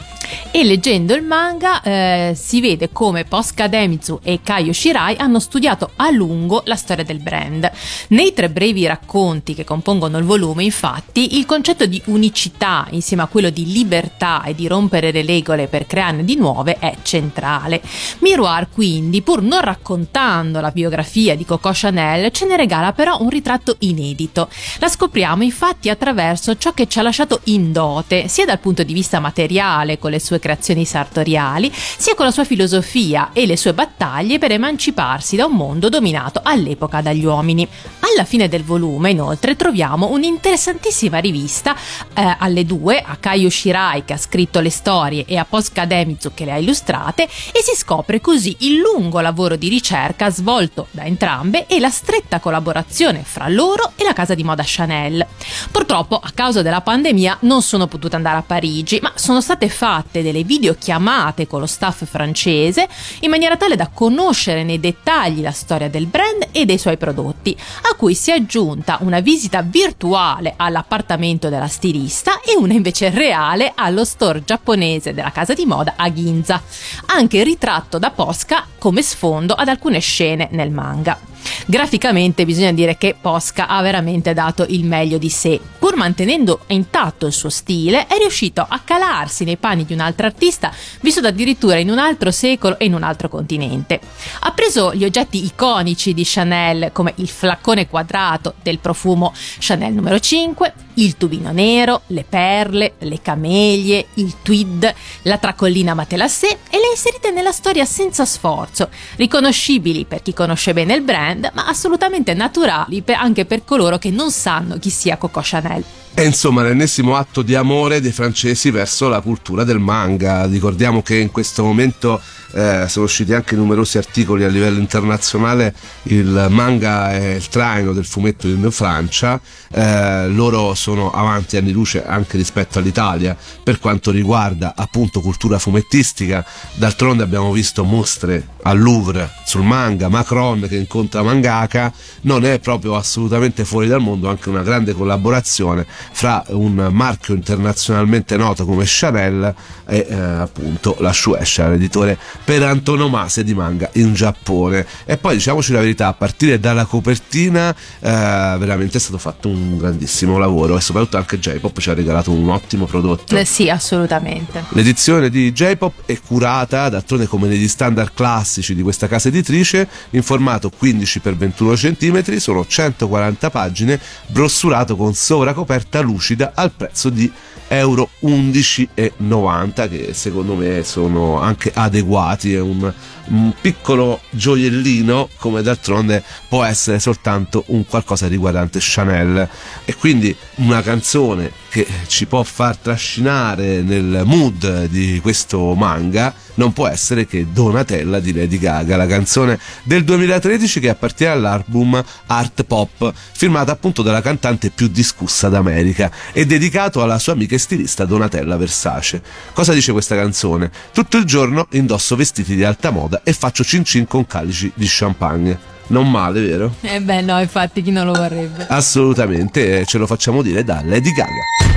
E 0.52 0.64
leggendo 0.64 1.14
il 1.14 1.22
manga 1.22 1.80
eh, 1.80 2.32
si 2.34 2.60
vede 2.60 2.90
come 2.90 3.22
Posca 3.22 3.68
Demizu 3.68 4.18
e 4.20 4.40
Kaio 4.42 4.72
Shirai 4.72 5.14
hanno 5.16 5.38
studiato 5.38 5.92
a 5.94 6.10
lungo 6.10 6.62
la 6.64 6.74
storia 6.74 7.04
del 7.04 7.20
brand. 7.20 7.70
Nei 8.08 8.34
tre 8.34 8.50
brevi 8.50 8.84
racconti 8.84 9.54
che 9.54 9.62
compongono 9.62 10.18
il 10.18 10.24
volume, 10.24 10.64
infatti, 10.64 11.38
il 11.38 11.46
concetto 11.46 11.86
di 11.86 12.02
unicità 12.06 12.84
insieme 12.90 13.22
a 13.22 13.26
quello 13.26 13.48
di 13.50 13.70
libertà 13.70 14.42
e 14.42 14.56
di 14.56 14.66
rompere 14.66 15.12
le 15.12 15.24
regole 15.24 15.68
per 15.68 15.86
crearne 15.86 16.24
di 16.24 16.34
nuove 16.34 16.78
è 16.80 16.96
centrale. 17.02 17.80
Miroir, 18.18 18.70
quindi, 18.72 19.22
pur 19.22 19.42
non 19.42 19.60
raccontando 19.60 20.60
la 20.60 20.72
biografia 20.72 21.36
di 21.36 21.44
Coco 21.44 21.70
Chanel, 21.72 22.32
ce 22.32 22.46
ne 22.46 22.56
regala 22.56 22.92
però 22.92 23.18
un 23.20 23.28
ritratto 23.28 23.76
inedito. 23.78 24.48
La 24.80 24.88
scopriamo 24.88 25.44
infatti 25.44 25.88
attraverso 25.88 26.56
ciò 26.56 26.72
che 26.72 26.88
ci 26.88 26.98
ha 26.98 27.02
lasciato 27.02 27.40
in 27.44 27.70
dote, 27.70 28.26
sia 28.26 28.44
dal 28.44 28.58
punto 28.58 28.82
di 28.82 28.92
vista 28.92 29.20
materiale, 29.20 30.00
con 30.00 30.10
le 30.10 30.18
sue 30.18 30.38
creazioni 30.40 30.84
sartoriali, 30.84 31.70
sia 31.72 32.16
con 32.16 32.24
la 32.24 32.32
sua 32.32 32.44
filosofia 32.44 33.30
e 33.32 33.46
le 33.46 33.56
sue 33.56 33.72
battaglie 33.72 34.38
per 34.38 34.50
emanciparsi 34.50 35.36
da 35.36 35.46
un 35.46 35.52
mondo 35.52 35.88
dominato 35.88 36.40
all'epoca 36.42 37.00
dagli 37.00 37.24
uomini. 37.24 37.68
Alla 38.00 38.24
fine 38.24 38.48
del 38.48 38.64
volume, 38.64 39.10
inoltre, 39.10 39.54
troviamo 39.54 40.08
un'interessantissima 40.08 41.18
rivista 41.18 41.76
eh, 42.14 42.36
alle 42.38 42.66
due, 42.66 43.00
a 43.00 43.16
Kaio 43.20 43.48
Shirai 43.48 44.04
che 44.04 44.14
ha 44.14 44.18
scritto 44.18 44.58
le 44.60 44.70
storie 44.70 45.24
e 45.26 45.36
a 45.36 45.44
Post 45.44 45.72
Kademitsu 45.72 46.32
che 46.34 46.44
le 46.44 46.52
ha 46.52 46.58
illustrate, 46.58 47.24
e 47.24 47.62
si 47.62 47.76
scopre 47.76 48.20
così 48.20 48.56
il 48.60 48.78
lungo 48.78 49.20
lavoro 49.20 49.56
di 49.56 49.68
ricerca 49.68 50.30
svolto 50.30 50.88
da 50.90 51.04
entrambe 51.04 51.66
e 51.66 51.78
la 51.78 51.90
stretta 51.90 52.40
collaborazione 52.40 53.22
fra 53.22 53.48
loro 53.48 53.92
e 53.96 54.04
la 54.04 54.12
casa 54.12 54.34
di 54.34 54.42
moda 54.42 54.62
Chanel. 54.64 55.24
Purtroppo, 55.70 56.16
a 56.16 56.30
causa 56.32 56.62
della 56.62 56.80
pandemia, 56.80 57.38
non 57.40 57.62
sono 57.62 57.86
potute 57.86 58.16
andare 58.16 58.38
a 58.38 58.42
Parigi, 58.42 58.98
ma 59.02 59.12
sono 59.14 59.40
state 59.40 59.68
fatte 59.68 60.22
delle 60.22 60.29
videochiamate 60.32 61.46
con 61.46 61.60
lo 61.60 61.66
staff 61.66 62.04
francese 62.04 62.88
in 63.20 63.30
maniera 63.30 63.56
tale 63.56 63.76
da 63.76 63.90
conoscere 63.92 64.64
nei 64.64 64.80
dettagli 64.80 65.40
la 65.42 65.52
storia 65.52 65.88
del 65.88 66.06
brand 66.06 66.48
e 66.52 66.64
dei 66.64 66.78
suoi 66.78 66.96
prodotti, 66.96 67.56
a 67.90 67.94
cui 67.94 68.14
si 68.14 68.30
è 68.30 68.34
aggiunta 68.34 68.98
una 69.00 69.20
visita 69.20 69.62
virtuale 69.62 70.54
all'appartamento 70.56 71.48
della 71.48 71.68
stilista 71.68 72.40
e 72.40 72.56
una 72.56 72.72
invece 72.72 73.10
reale 73.10 73.72
allo 73.74 74.04
store 74.04 74.44
giapponese 74.44 75.14
della 75.14 75.32
casa 75.32 75.54
di 75.54 75.66
moda 75.66 75.94
a 75.96 76.12
Ginza, 76.12 76.62
anche 77.06 77.42
ritratto 77.42 77.98
da 77.98 78.10
Posca 78.10 78.66
come 78.78 79.02
sfondo 79.02 79.54
ad 79.54 79.68
alcune 79.68 79.98
scene 79.98 80.48
nel 80.52 80.70
manga. 80.70 81.29
Graficamente 81.66 82.44
bisogna 82.44 82.72
dire 82.72 82.96
che 82.96 83.16
Posca 83.18 83.66
ha 83.66 83.80
veramente 83.82 84.34
dato 84.34 84.64
il 84.68 84.84
meglio 84.84 85.18
di 85.18 85.28
sé. 85.28 85.60
Pur 85.78 85.96
mantenendo 85.96 86.60
intatto 86.68 87.26
il 87.26 87.32
suo 87.32 87.48
stile, 87.48 88.06
è 88.06 88.16
riuscito 88.18 88.64
a 88.68 88.80
calarsi 88.84 89.44
nei 89.44 89.56
panni 89.56 89.84
di 89.84 89.92
un 89.92 90.00
altro 90.00 90.26
artista 90.26 90.72
vissuto 91.00 91.28
addirittura 91.28 91.76
in 91.76 91.90
un 91.90 91.98
altro 91.98 92.30
secolo 92.30 92.78
e 92.78 92.84
in 92.84 92.94
un 92.94 93.02
altro 93.02 93.28
continente. 93.28 94.00
Ha 94.40 94.52
preso 94.52 94.94
gli 94.94 95.04
oggetti 95.04 95.44
iconici 95.44 96.12
di 96.14 96.22
Chanel 96.24 96.90
come 96.92 97.14
il 97.16 97.28
flaccone 97.28 97.88
quadrato 97.88 98.54
del 98.62 98.78
profumo 98.78 99.32
Chanel 99.58 99.92
numero 99.92 100.18
5, 100.18 100.72
il 100.94 101.16
tubino 101.16 101.52
nero, 101.52 102.02
le 102.08 102.24
perle, 102.28 102.94
le 102.98 103.20
camelie, 103.22 104.06
il 104.14 104.36
tweed, 104.42 104.94
la 105.22 105.38
tracollina 105.38 105.94
matelassé 105.94 106.48
e 106.48 106.76
le 106.76 106.86
ha 106.86 106.90
inserite 106.90 107.30
nella 107.30 107.52
storia 107.52 107.84
senza 107.84 108.24
sforzo, 108.24 108.90
riconoscibili 109.16 110.04
per 110.04 110.22
chi 110.22 110.34
conosce 110.34 110.72
bene 110.72 110.94
il 110.94 111.02
brand, 111.02 111.29
ma 111.52 111.66
assolutamente 111.66 112.34
naturali 112.34 113.02
anche 113.14 113.44
per 113.44 113.64
coloro 113.64 113.98
che 113.98 114.10
non 114.10 114.30
sanno 114.30 114.78
chi 114.78 114.90
sia 114.90 115.16
Coco 115.16 115.40
Chanel. 115.42 115.84
È 116.12 116.22
insomma 116.22 116.62
l'ennesimo 116.62 117.16
atto 117.16 117.40
di 117.40 117.54
amore 117.54 118.00
dei 118.00 118.10
francesi 118.12 118.70
verso 118.70 119.08
la 119.08 119.20
cultura 119.20 119.64
del 119.64 119.78
manga. 119.78 120.44
Ricordiamo 120.44 121.02
che 121.02 121.16
in 121.16 121.30
questo 121.30 121.62
momento 121.62 122.20
eh, 122.52 122.86
sono 122.88 123.04
usciti 123.04 123.32
anche 123.32 123.54
numerosi 123.54 123.96
articoli 123.96 124.44
a 124.44 124.48
livello 124.48 124.78
internazionale. 124.80 125.72
Il 126.04 126.48
manga 126.50 127.12
è 127.12 127.34
il 127.34 127.48
traino 127.48 127.92
del 127.92 128.04
fumetto 128.04 128.48
in 128.48 128.70
Francia. 128.70 129.40
Eh, 129.70 130.28
loro 130.28 130.74
sono 130.74 131.10
avanti 131.12 131.56
anni 131.56 131.70
luce 131.70 132.04
anche 132.04 132.36
rispetto 132.36 132.80
all'Italia 132.80 133.36
per 133.62 133.78
quanto 133.78 134.10
riguarda 134.10 134.74
appunto 134.76 135.20
cultura 135.20 135.58
fumettistica. 135.58 136.44
D'altronde 136.74 137.22
abbiamo 137.22 137.52
visto 137.52 137.84
mostre 137.84 138.48
al 138.62 138.78
Louvre 138.78 139.30
sul 139.46 139.62
manga, 139.62 140.08
Macron 140.08 140.66
che 140.68 140.76
incontra 140.76 141.22
mangaka. 141.22 141.92
Non 142.22 142.44
è 142.44 142.58
proprio 142.58 142.96
assolutamente 142.96 143.64
fuori 143.64 143.86
dal 143.86 144.00
mondo 144.00 144.28
anche 144.28 144.48
una 144.50 144.62
grande 144.62 144.92
collaborazione 144.92 145.86
fra 146.12 146.44
un 146.48 146.88
marchio 146.90 147.34
internazionalmente 147.34 148.36
noto 148.36 148.64
come 148.64 148.84
Chanel 148.86 149.54
e 149.86 150.06
eh, 150.08 150.14
appunto 150.14 150.96
la 151.00 151.12
Shueisha, 151.12 151.68
l'editore 151.68 152.16
per 152.44 152.62
antonomasia 152.62 153.42
di 153.42 153.54
manga 153.54 153.90
in 153.94 154.14
Giappone. 154.14 154.86
E 155.04 155.16
poi 155.16 155.34
diciamoci 155.34 155.72
la 155.72 155.80
verità, 155.80 156.06
a 156.06 156.12
partire 156.12 156.60
dalla 156.60 156.84
copertina 156.84 157.70
eh, 157.70 157.76
veramente 158.00 158.98
è 158.98 159.00
stato 159.00 159.18
fatto 159.18 159.48
un 159.48 159.76
grandissimo 159.76 160.38
lavoro 160.38 160.76
e 160.76 160.80
soprattutto 160.80 161.16
anche 161.16 161.38
J-Pop 161.38 161.78
ci 161.80 161.90
ha 161.90 161.94
regalato 161.94 162.30
un 162.30 162.48
ottimo 162.48 162.86
prodotto. 162.86 163.36
Eh, 163.36 163.44
sì, 163.44 163.68
assolutamente. 163.68 164.64
L'edizione 164.70 165.28
di 165.28 165.52
J-Pop 165.52 166.02
è 166.06 166.18
curata, 166.20 166.88
d'altronde 166.88 167.26
come 167.26 167.48
negli 167.48 167.68
standard 167.68 168.12
classici 168.14 168.74
di 168.74 168.82
questa 168.82 169.08
casa 169.08 169.28
editrice, 169.28 169.88
in 170.10 170.22
formato 170.22 170.70
15x21 170.80 171.96
cm, 171.96 172.36
sono 172.38 172.64
140 172.64 173.50
pagine, 173.50 174.00
brossurato 174.28 174.96
con 174.96 175.14
sovracoperta 175.14 175.89
lucida 175.98 176.52
al 176.54 176.70
prezzo 176.70 177.10
di 177.10 177.30
euro 177.72 178.10
11,90 178.22 179.88
che 179.88 180.12
secondo 180.12 180.54
me 180.56 180.82
sono 180.82 181.40
anche 181.40 181.70
adeguati, 181.72 182.54
è 182.54 182.60
un, 182.60 182.92
un 183.26 183.54
piccolo 183.60 184.20
gioiellino 184.30 185.28
come 185.38 185.62
d'altronde 185.62 186.22
può 186.48 186.64
essere 186.64 186.98
soltanto 186.98 187.64
un 187.68 187.86
qualcosa 187.86 188.26
riguardante 188.26 188.78
Chanel. 188.80 189.48
E 189.84 189.94
quindi 189.94 190.34
una 190.56 190.82
canzone 190.82 191.52
che 191.68 191.86
ci 192.06 192.26
può 192.26 192.42
far 192.42 192.76
trascinare 192.76 193.82
nel 193.82 194.22
mood 194.24 194.86
di 194.86 195.20
questo 195.20 195.74
manga 195.74 196.34
non 196.60 196.74
può 196.74 196.86
essere 196.86 197.26
che 197.26 197.46
Donatella 197.50 198.20
di 198.20 198.34
Lady 198.34 198.58
Gaga, 198.58 198.98
la 198.98 199.06
canzone 199.06 199.58
del 199.82 200.04
2013 200.04 200.78
che 200.78 200.90
appartiene 200.90 201.32
all'album 201.32 202.04
Art 202.26 202.64
Pop, 202.64 203.10
firmata 203.32 203.72
appunto 203.72 204.02
dalla 204.02 204.20
cantante 204.20 204.68
più 204.68 204.88
discussa 204.88 205.48
d'America 205.48 206.10
e 206.32 206.44
dedicato 206.44 207.02
alla 207.02 207.18
sua 207.18 207.32
amica 207.32 207.54
e 207.54 207.58
stilista 207.58 208.04
Donatella 208.04 208.58
Versace. 208.58 209.22
Cosa 209.54 209.72
dice 209.72 209.92
questa 209.92 210.14
canzone? 210.14 210.70
Tutto 210.92 211.16
il 211.16 211.24
giorno 211.24 211.66
indosso 211.70 212.14
vestiti 212.14 212.54
di 212.54 212.62
alta 212.62 212.90
moda 212.90 213.22
e 213.24 213.32
faccio 213.32 213.64
cin 213.64 213.82
cin 213.82 214.06
con 214.06 214.26
calici 214.26 214.70
di 214.74 214.84
champagne. 214.86 215.58
Non 215.86 216.10
male, 216.10 216.42
vero? 216.42 216.74
Eh 216.82 217.00
beh 217.00 217.22
no, 217.22 217.40
infatti 217.40 217.80
chi 217.80 217.90
non 217.90 218.04
lo 218.04 218.12
vorrebbe. 218.12 218.66
Assolutamente, 218.68 219.80
eh, 219.80 219.86
ce 219.86 219.96
lo 219.96 220.06
facciamo 220.06 220.42
dire 220.42 220.62
da 220.62 220.82
Lady 220.84 221.10
Gaga. 221.10 221.69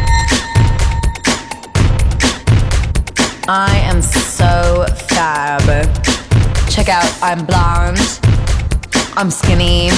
I 3.47 3.77
am 3.83 4.01
so 4.01 4.85
fab. 5.09 5.63
Check 6.69 6.87
out, 6.87 7.11
I'm 7.21 7.45
blonde, 7.45 7.99
I'm 9.17 9.29
skinny, 9.29 9.89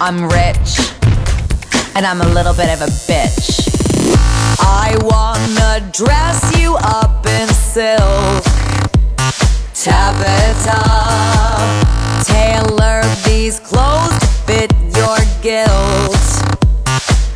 I'm 0.00 0.22
rich, 0.22 0.78
and 1.96 2.06
I'm 2.06 2.20
a 2.20 2.28
little 2.28 2.54
bit 2.54 2.70
of 2.70 2.82
a 2.82 2.90
bitch. 3.10 3.66
I 4.60 4.96
wanna 5.02 5.90
dress 5.90 6.56
you 6.56 6.76
up 6.76 7.26
in 7.26 7.48
silk, 7.48 8.44
taffeta, 9.74 10.78
tailor 12.24 13.02
these 13.24 13.58
clothes 13.58 14.16
to 14.20 14.26
fit 14.46 14.72
your 14.94 15.18
guilt. 15.42 16.14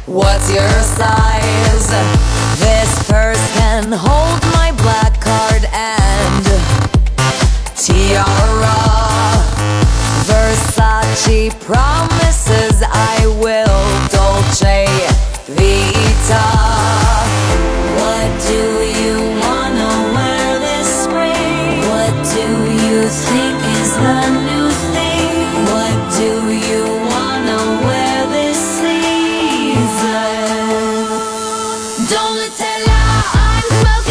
What's 0.06 0.54
your 0.54 0.70
size? 0.82 2.41
This 2.58 3.08
purse 3.08 3.54
can 3.56 3.92
hold 3.92 4.42
my 4.52 4.72
black 4.76 5.20
card 5.20 5.64
and 5.72 6.44
tiara. 7.76 8.78
Versace 10.26 11.50
promises 11.60 12.82
I 12.82 13.26
will 13.40 13.82
Dolce 14.08 14.86
Vita. 15.48 17.01
Don't 32.08 32.36
let 32.36 32.50
that 32.58 32.82
lie. 32.86 34.01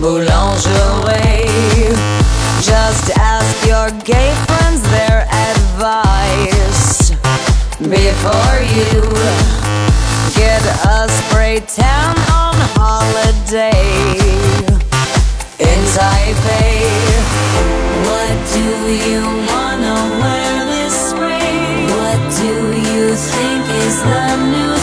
Boulangerie. 0.00 1.50
Just 2.62 3.10
ask 3.18 3.66
your 3.66 3.90
gay 4.04 4.32
friends 4.46 4.82
their 4.94 5.26
advice 5.50 7.10
before 7.82 8.58
you 8.78 8.94
get 10.38 10.62
a 10.86 11.08
spray 11.10 11.58
tan 11.66 12.14
on 12.30 12.54
holiday 12.78 13.90
in 15.58 15.78
Taipei. 15.90 16.78
What 18.06 18.34
do 18.54 18.66
you 19.10 19.22
wanna 19.50 19.98
wear 20.22 20.64
this 20.66 20.94
spring? 21.10 21.90
What 21.98 22.20
do 22.38 22.52
you 22.94 23.16
think 23.16 23.62
is 23.82 23.98
the 24.02 24.36
new 24.46 24.77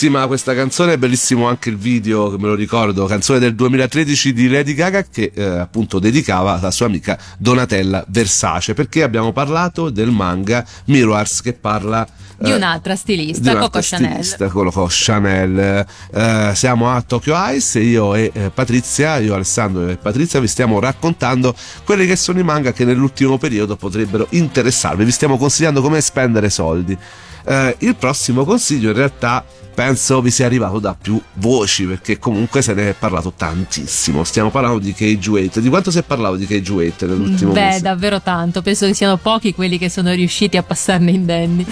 Bellissima 0.00 0.26
questa 0.26 0.54
canzone, 0.54 0.96
bellissimo 0.96 1.46
anche 1.46 1.68
il 1.68 1.76
video 1.76 2.30
che 2.30 2.38
me 2.38 2.46
lo 2.46 2.54
ricordo, 2.54 3.04
canzone 3.04 3.38
del 3.38 3.54
2013 3.54 4.32
di 4.32 4.48
Lady 4.48 4.72
Gaga 4.72 5.02
che 5.02 5.30
eh, 5.34 5.44
appunto 5.44 5.98
dedicava 5.98 6.58
alla 6.58 6.70
sua 6.70 6.86
amica 6.86 7.18
Donatella 7.36 8.06
Versace 8.08 8.72
perché 8.72 9.02
abbiamo 9.02 9.32
parlato 9.32 9.90
del 9.90 10.10
manga 10.10 10.64
Mirrors 10.86 11.42
che 11.42 11.52
parla 11.52 12.08
Di 12.38 12.48
eh, 12.48 12.54
un'altra 12.54 12.96
stilista, 12.96 13.42
di 13.42 13.48
un'altra 13.50 13.68
Coco 13.68 13.80
Chanel. 13.82 14.24
stilista, 14.24 14.48
Coco 14.48 14.86
Chanel. 14.88 15.86
Eh, 16.14 16.52
siamo 16.54 16.90
a 16.90 17.02
Tokyo 17.02 17.34
Ice 17.54 17.78
e 17.78 17.82
io 17.82 18.14
e 18.14 18.30
eh, 18.32 18.48
Patrizia, 18.48 19.18
io 19.18 19.34
Alessandro 19.34 19.86
e 19.86 19.98
Patrizia 19.98 20.40
vi 20.40 20.48
stiamo 20.48 20.80
raccontando 20.80 21.54
quelli 21.84 22.06
che 22.06 22.16
sono 22.16 22.38
i 22.38 22.42
manga 22.42 22.72
che 22.72 22.86
nell'ultimo 22.86 23.36
periodo 23.36 23.76
potrebbero 23.76 24.28
interessarvi, 24.30 25.04
vi 25.04 25.12
stiamo 25.12 25.36
consigliando 25.36 25.82
come 25.82 26.00
spendere 26.00 26.48
soldi. 26.48 26.96
Eh, 27.44 27.76
il 27.80 27.96
prossimo 27.96 28.44
consiglio 28.44 28.90
in 28.90 28.96
realtà 28.96 29.44
penso 29.72 30.20
vi 30.20 30.30
sia 30.30 30.44
arrivato 30.46 30.78
da 30.78 30.94
più 31.00 31.18
voci 31.34 31.84
perché 31.84 32.18
comunque 32.18 32.60
se 32.60 32.74
ne 32.74 32.90
è 32.90 32.94
parlato 32.98 33.32
tantissimo. 33.36 34.24
Stiamo 34.24 34.50
parlando 34.50 34.78
di 34.78 34.92
Cage 34.92 35.30
Weight. 35.30 35.60
Di 35.60 35.68
quanto 35.68 35.90
si 35.90 35.98
è 35.98 36.02
parlato 36.02 36.36
di 36.36 36.46
Cage 36.46 36.72
Weight 36.72 37.06
nell'ultimo 37.06 37.52
Beh, 37.52 37.60
mese? 37.60 37.80
davvero 37.80 38.20
tanto. 38.20 38.60
Penso 38.62 38.86
che 38.86 38.94
siano 38.94 39.16
pochi 39.16 39.54
quelli 39.54 39.78
che 39.78 39.88
sono 39.88 40.12
riusciti 40.12 40.56
a 40.56 40.62
passarne 40.62 41.10
indenni. 41.10 41.66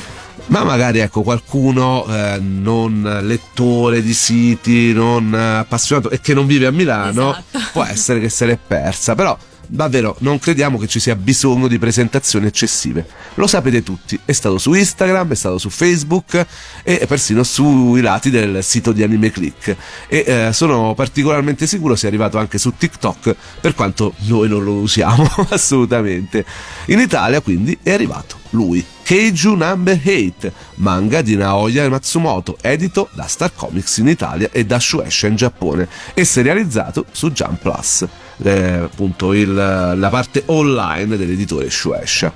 Ma 0.47 0.65
magari 0.65 1.01
ecco 1.01 1.21
qualcuno 1.21 2.07
eh, 2.09 2.39
non 2.41 3.19
lettore 3.23 4.01
di 4.03 4.15
siti, 4.15 4.95
non 4.95 5.35
appassionato 5.35 6.09
e 6.09 6.21
che 6.23 6.33
non 6.33 6.47
vive 6.47 6.65
a 6.67 6.71
Milano 6.71 7.33
Esatto. 7.33 7.59
può 7.73 7.85
essere 7.85 8.19
che 8.19 8.31
se 8.31 8.47
l'è 8.47 8.57
persa, 8.67 9.15
però 9.15 9.37
davvero 9.69 10.17
non 10.21 10.39
crediamo 10.39 10.79
che 10.79 10.89
ci 10.89 10.99
sia 10.99 11.15
bisogno 11.15 11.69
di 11.69 11.79
presentazioni 11.79 12.47
eccessive. 12.47 13.07
Lo 13.35 13.47
sapete 13.47 13.83
tutti, 13.83 14.19
è 14.25 14.33
stato 14.33 14.59
su 14.59 14.73
Instagram, 14.73 15.31
è 15.31 15.35
stato 15.35 15.59
su 15.59 15.71
Facebook 15.71 16.45
e 16.83 17.05
persino 17.07 17.43
sui 17.45 18.01
lati 18.01 18.31
del 18.31 18.65
sito 18.65 18.93
di 18.93 19.03
Anime 19.03 19.31
Click 19.31 19.77
e 20.09 20.25
eh, 20.27 20.53
sono 20.53 20.95
particolarmente 20.95 21.67
sicuro 21.67 21.95
sia 21.95 22.09
arrivato 22.09 22.39
anche 22.39 22.59
su 22.59 22.75
TikTok 22.77 23.37
per 23.61 23.75
quanto 23.75 24.15
noi 24.27 24.49
non 24.49 24.65
lo 24.65 24.75
usiamo 24.75 25.29
assolutamente. 25.51 26.45
In 26.87 26.99
Italia 26.99 27.41
quindi 27.41 27.79
è 27.83 27.93
arrivato 27.93 28.39
lui, 28.51 28.85
Keiju 29.03 29.55
Number 29.55 30.01
8, 30.05 30.53
manga 30.77 31.21
di 31.21 31.37
Naoya 31.37 31.89
Matsumoto, 31.89 32.57
edito 32.61 33.09
da 33.13 33.27
Star 33.27 33.53
Comics 33.55 33.99
in 33.99 34.09
Italia 34.09 34.49
e 34.51 34.65
da 34.65 34.79
Shueisha 34.79 35.27
in 35.27 35.37
Giappone 35.37 35.89
e 36.15 36.25
serializzato 36.25 37.05
su 37.11 37.31
Jump 37.31 37.61
Plus, 37.61 38.07
eh, 38.43 38.73
appunto 38.85 39.33
il- 39.33 39.53
la 39.55 40.09
parte 40.11 40.43
online 40.47 41.17
dell'editore 41.17 41.71
Shueisha. 41.71 42.33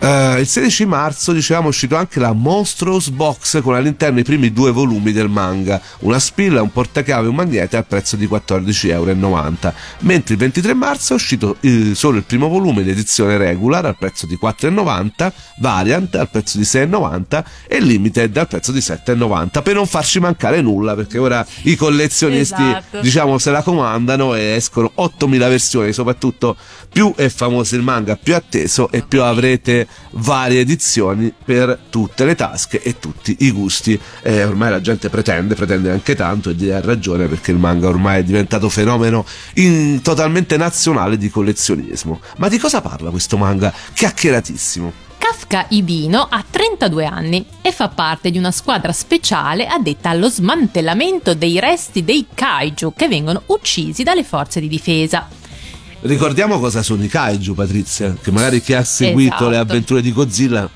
Eh, 0.00 0.36
il 0.38 0.46
16 0.46 0.86
marzo, 0.86 1.32
dicevamo, 1.32 1.66
è 1.66 1.70
uscito 1.70 1.96
anche 1.96 2.20
la 2.20 2.32
Monstrous 2.32 3.08
Box 3.08 3.60
con 3.62 3.74
all'interno 3.74 4.20
i 4.20 4.22
primi 4.22 4.52
due 4.52 4.70
volumi 4.70 5.10
del 5.10 5.28
manga, 5.28 5.80
una 6.00 6.20
spilla, 6.20 6.62
un 6.62 6.70
portachiave 6.70 7.26
e 7.26 7.28
un 7.30 7.34
magnete 7.34 7.76
al 7.76 7.84
prezzo 7.84 8.14
di 8.14 8.26
14,90 8.26 8.90
euro. 8.90 9.74
Mentre 10.00 10.34
il 10.34 10.40
23 10.40 10.74
marzo 10.74 11.14
è 11.14 11.16
uscito 11.16 11.56
eh, 11.60 11.94
solo 11.96 12.18
il 12.18 12.22
primo 12.22 12.48
volume 12.48 12.82
in 12.82 12.90
edizione 12.90 13.36
regular 13.36 13.86
al 13.86 13.96
prezzo 13.98 14.26
di 14.26 14.38
4,90, 14.40 15.32
variant 15.58 16.14
al 16.14 16.30
prezzo 16.30 16.58
di 16.58 16.64
6,90 16.64 17.44
e 17.66 17.80
limited 17.80 18.36
al 18.36 18.46
prezzo 18.46 18.70
di 18.70 18.78
7,90 18.78 19.62
per 19.62 19.74
non 19.74 19.86
farci 19.86 20.20
mancare 20.20 20.60
nulla 20.60 20.94
perché 20.94 21.18
ora 21.18 21.44
i 21.62 21.74
collezionisti 21.74 22.62
Esatto. 22.62 23.00
diciamo 23.00 23.38
se 23.38 23.50
la 23.50 23.62
comandano 23.62 24.34
e 24.34 24.54
escono 24.54 24.90
8000 24.94 25.48
versioni 25.48 25.92
soprattutto 25.92 26.56
più 26.88 27.12
è 27.16 27.28
famoso 27.28 27.74
il 27.74 27.82
manga 27.82 28.16
più 28.16 28.34
atteso 28.34 28.90
e 28.90 29.02
più 29.02 29.22
avrete 29.22 29.87
varie 30.12 30.60
edizioni 30.60 31.32
per 31.44 31.78
tutte 31.90 32.24
le 32.24 32.34
tasche 32.34 32.82
e 32.82 32.98
tutti 32.98 33.36
i 33.40 33.50
gusti. 33.50 33.98
E 34.22 34.44
ormai 34.44 34.70
la 34.70 34.80
gente 34.80 35.08
pretende 35.08 35.54
pretende 35.54 35.90
anche 35.90 36.14
tanto 36.14 36.50
e 36.50 36.54
gli 36.54 36.70
ha 36.70 36.80
ragione 36.80 37.26
perché 37.26 37.50
il 37.50 37.58
manga 37.58 37.88
ormai 37.88 38.20
è 38.20 38.24
diventato 38.24 38.68
fenomeno 38.68 39.24
in- 39.54 40.00
totalmente 40.02 40.56
nazionale 40.56 41.16
di 41.16 41.28
collezionismo. 41.30 42.20
Ma 42.38 42.48
di 42.48 42.58
cosa 42.58 42.80
parla 42.80 43.10
questo 43.10 43.36
manga 43.36 43.72
chiacchieratissimo? 43.92 45.06
Kafka 45.18 45.66
Ibino 45.70 46.26
ha 46.30 46.44
32 46.48 47.04
anni 47.04 47.44
e 47.60 47.72
fa 47.72 47.88
parte 47.88 48.30
di 48.30 48.38
una 48.38 48.50
squadra 48.50 48.92
speciale 48.92 49.66
addetta 49.66 50.10
allo 50.10 50.28
smantellamento 50.28 51.34
dei 51.34 51.58
resti 51.60 52.04
dei 52.04 52.26
kaiju 52.32 52.94
che 52.96 53.08
vengono 53.08 53.42
uccisi 53.46 54.02
dalle 54.04 54.24
forze 54.24 54.60
di 54.60 54.68
difesa. 54.68 55.37
Ricordiamo 56.02 56.58
cosa 56.58 56.82
sono 56.82 57.02
i 57.02 57.08
kaiju 57.08 57.54
Patrizia 57.54 58.14
che 58.20 58.30
magari 58.30 58.60
chi 58.60 58.74
ha 58.74 58.84
seguito 58.84 59.34
Esatto. 59.34 59.48
le 59.50 59.56
avventure 59.56 60.00
di 60.02 60.12
Godzilla 60.12 60.68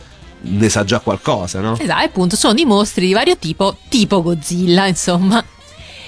ne 0.45 0.69
sa 0.69 0.85
già 0.85 0.99
qualcosa, 0.99 1.61
no? 1.61 1.79
Esatto, 1.79 2.05
appunto, 2.05 2.35
sono 2.35 2.55
dei 2.55 2.65
mostri 2.65 3.07
di 3.07 3.13
vario 3.13 3.37
tipo, 3.37 3.77
tipo 3.89 4.23
Godzilla, 4.23 4.87
insomma. 4.87 5.45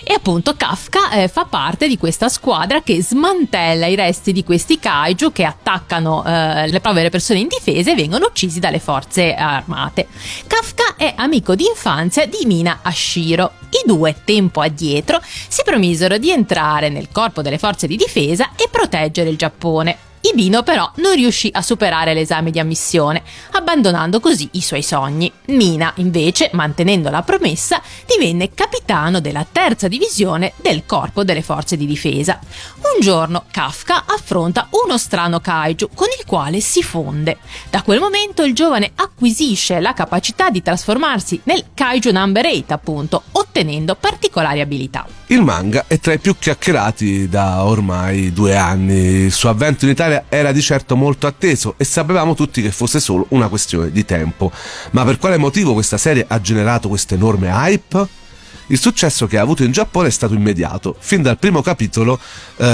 E 0.06 0.12
appunto 0.12 0.54
Kafka 0.54 1.12
eh, 1.12 1.28
fa 1.28 1.46
parte 1.46 1.88
di 1.88 1.96
questa 1.96 2.28
squadra 2.28 2.82
che 2.82 3.02
smantella 3.02 3.86
i 3.86 3.94
resti 3.94 4.32
di 4.32 4.44
questi 4.44 4.78
kaiju 4.78 5.32
che 5.32 5.44
attaccano 5.44 6.22
eh, 6.26 6.68
le 6.68 6.80
povere 6.80 7.08
persone 7.08 7.38
indifese 7.38 7.92
e 7.92 7.94
vengono 7.94 8.26
uccisi 8.26 8.58
dalle 8.60 8.80
forze 8.80 9.34
armate. 9.34 10.08
Kafka 10.46 10.73
è 10.96 11.12
amico 11.16 11.54
d'infanzia 11.54 12.26
di 12.26 12.44
Mina 12.44 12.80
Ashiro. 12.82 13.52
I 13.70 13.86
due, 13.86 14.16
tempo 14.24 14.60
addietro, 14.60 15.20
si 15.22 15.62
promisero 15.64 16.18
di 16.18 16.30
entrare 16.30 16.88
nel 16.88 17.08
corpo 17.10 17.42
delle 17.42 17.58
forze 17.58 17.86
di 17.86 17.96
difesa 17.96 18.50
e 18.56 18.68
proteggere 18.70 19.30
il 19.30 19.36
Giappone. 19.36 20.13
Ibino 20.26 20.62
però 20.62 20.90
non 20.96 21.14
riuscì 21.14 21.50
a 21.52 21.60
superare 21.60 22.14
l'esame 22.14 22.50
di 22.50 22.58
ammissione, 22.58 23.22
abbandonando 23.50 24.20
così 24.20 24.48
i 24.52 24.62
suoi 24.62 24.82
sogni. 24.82 25.30
Mina, 25.48 25.92
invece, 25.96 26.48
mantenendo 26.54 27.10
la 27.10 27.20
promessa, 27.20 27.82
divenne 28.06 28.54
capitano 28.54 29.20
della 29.20 29.46
terza 29.50 29.86
divisione 29.86 30.54
del 30.56 30.86
corpo 30.86 31.24
delle 31.24 31.42
forze 31.42 31.76
di 31.76 31.84
difesa. 31.84 32.38
Un 32.76 33.00
giorno 33.00 33.44
Kafka 33.50 34.04
affronta 34.06 34.68
uno 34.82 34.96
strano 34.96 35.40
kaiju 35.40 35.90
con 35.94 36.08
il 36.18 36.24
quale 36.24 36.60
si 36.60 36.82
fonde. 36.82 37.36
Da 37.68 37.82
quel 37.82 38.00
momento 38.00 38.44
il 38.44 38.54
giovane 38.54 38.92
acquisisce 38.94 39.78
la 39.78 39.92
capacità 39.92 40.48
di 40.48 40.62
trasformarsi 40.62 41.38
nel 41.44 41.66
kaiju 41.74 42.10
number 42.12 42.46
8, 42.46 42.72
appunto, 42.72 43.22
ottenendo 43.32 43.94
particolari 43.94 44.62
abilità. 44.62 45.06
Il 45.28 45.42
manga 45.42 45.86
è 45.86 45.98
tra 45.98 46.12
i 46.12 46.18
più 46.18 46.36
chiacchierati 46.38 47.30
da 47.30 47.64
ormai 47.64 48.30
due 48.32 48.54
anni. 48.56 49.24
Il 49.24 49.32
suo 49.32 49.48
avvento 49.48 49.86
in 49.86 49.90
Italia 49.90 50.24
era 50.28 50.52
di 50.52 50.60
certo 50.60 50.96
molto 50.96 51.26
atteso 51.26 51.74
e 51.78 51.84
sapevamo 51.84 52.34
tutti 52.34 52.60
che 52.60 52.70
fosse 52.70 53.00
solo 53.00 53.24
una 53.30 53.48
questione 53.48 53.90
di 53.90 54.04
tempo. 54.04 54.52
Ma 54.90 55.02
per 55.04 55.18
quale 55.18 55.38
motivo 55.38 55.72
questa 55.72 55.96
serie 55.96 56.26
ha 56.28 56.40
generato 56.42 56.88
questo 56.88 57.14
enorme 57.14 57.48
hype? 57.48 58.22
Il 58.68 58.78
successo 58.78 59.26
che 59.26 59.36
ha 59.36 59.42
avuto 59.42 59.62
in 59.62 59.72
Giappone 59.72 60.08
è 60.08 60.10
stato 60.10 60.32
immediato. 60.32 60.96
Fin 60.98 61.20
dal 61.20 61.38
primo 61.38 61.60
capitolo 61.60 62.18
eh, 62.56 62.64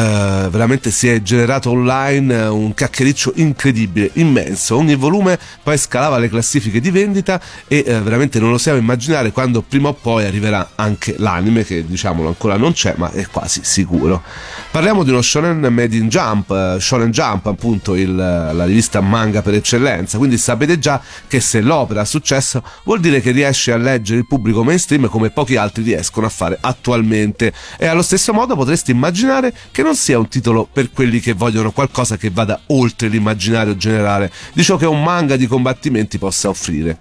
veramente 0.48 0.92
si 0.92 1.08
è 1.08 1.20
generato 1.20 1.70
online 1.70 2.32
eh, 2.34 2.46
un 2.46 2.72
cacchericcio 2.74 3.32
incredibile, 3.36 4.10
immenso. 4.14 4.76
Ogni 4.76 4.94
volume 4.94 5.36
poi 5.62 5.76
scalava 5.76 6.18
le 6.18 6.28
classifiche 6.28 6.80
di 6.80 6.90
vendita 6.92 7.40
e 7.66 7.82
eh, 7.84 8.00
veramente 8.00 8.38
non 8.38 8.52
osiamo 8.52 8.78
immaginare 8.78 9.32
quando 9.32 9.62
prima 9.62 9.88
o 9.88 9.92
poi 9.94 10.24
arriverà 10.24 10.70
anche 10.76 11.16
l'anime, 11.18 11.64
che 11.64 11.84
diciamolo 11.84 12.28
ancora 12.28 12.56
non 12.56 12.72
c'è, 12.72 12.94
ma 12.96 13.10
è 13.10 13.26
quasi 13.26 13.60
sicuro. 13.64 14.22
Parliamo 14.70 15.02
di 15.02 15.10
uno 15.10 15.22
shonen 15.22 15.58
made 15.72 15.96
in 15.96 16.08
Jump, 16.08 16.50
eh, 16.52 16.76
Shonen 16.78 17.10
Jump 17.10 17.46
appunto 17.46 17.96
il- 17.96 18.14
la 18.14 18.64
rivista 18.64 19.00
manga 19.00 19.42
per 19.42 19.54
eccellenza, 19.54 20.18
quindi 20.18 20.38
sapete 20.38 20.78
già 20.78 21.00
che 21.26 21.40
se 21.40 21.60
l'opera 21.60 22.02
ha 22.02 22.04
successo 22.04 22.62
vuol 22.84 23.00
dire 23.00 23.20
che 23.20 23.32
riesce 23.32 23.72
a 23.72 23.76
leggere 23.76 24.20
il 24.20 24.26
pubblico 24.26 24.62
mainstream 24.62 25.08
come 25.08 25.30
pochi 25.30 25.56
altri 25.56 25.79
riescono 25.82 26.26
a 26.26 26.30
fare 26.30 26.58
attualmente 26.60 27.52
e 27.78 27.86
allo 27.86 28.02
stesso 28.02 28.32
modo 28.32 28.56
potresti 28.56 28.90
immaginare 28.90 29.52
che 29.70 29.82
non 29.82 29.94
sia 29.94 30.18
un 30.18 30.28
titolo 30.28 30.68
per 30.70 30.90
quelli 30.90 31.20
che 31.20 31.32
vogliono 31.32 31.72
qualcosa 31.72 32.16
che 32.16 32.30
vada 32.30 32.60
oltre 32.66 33.08
l'immaginario 33.08 33.76
generale 33.76 34.30
di 34.52 34.62
ciò 34.62 34.76
che 34.76 34.86
un 34.86 35.02
manga 35.02 35.36
di 35.36 35.46
combattimenti 35.46 36.18
possa 36.18 36.48
offrire. 36.48 36.98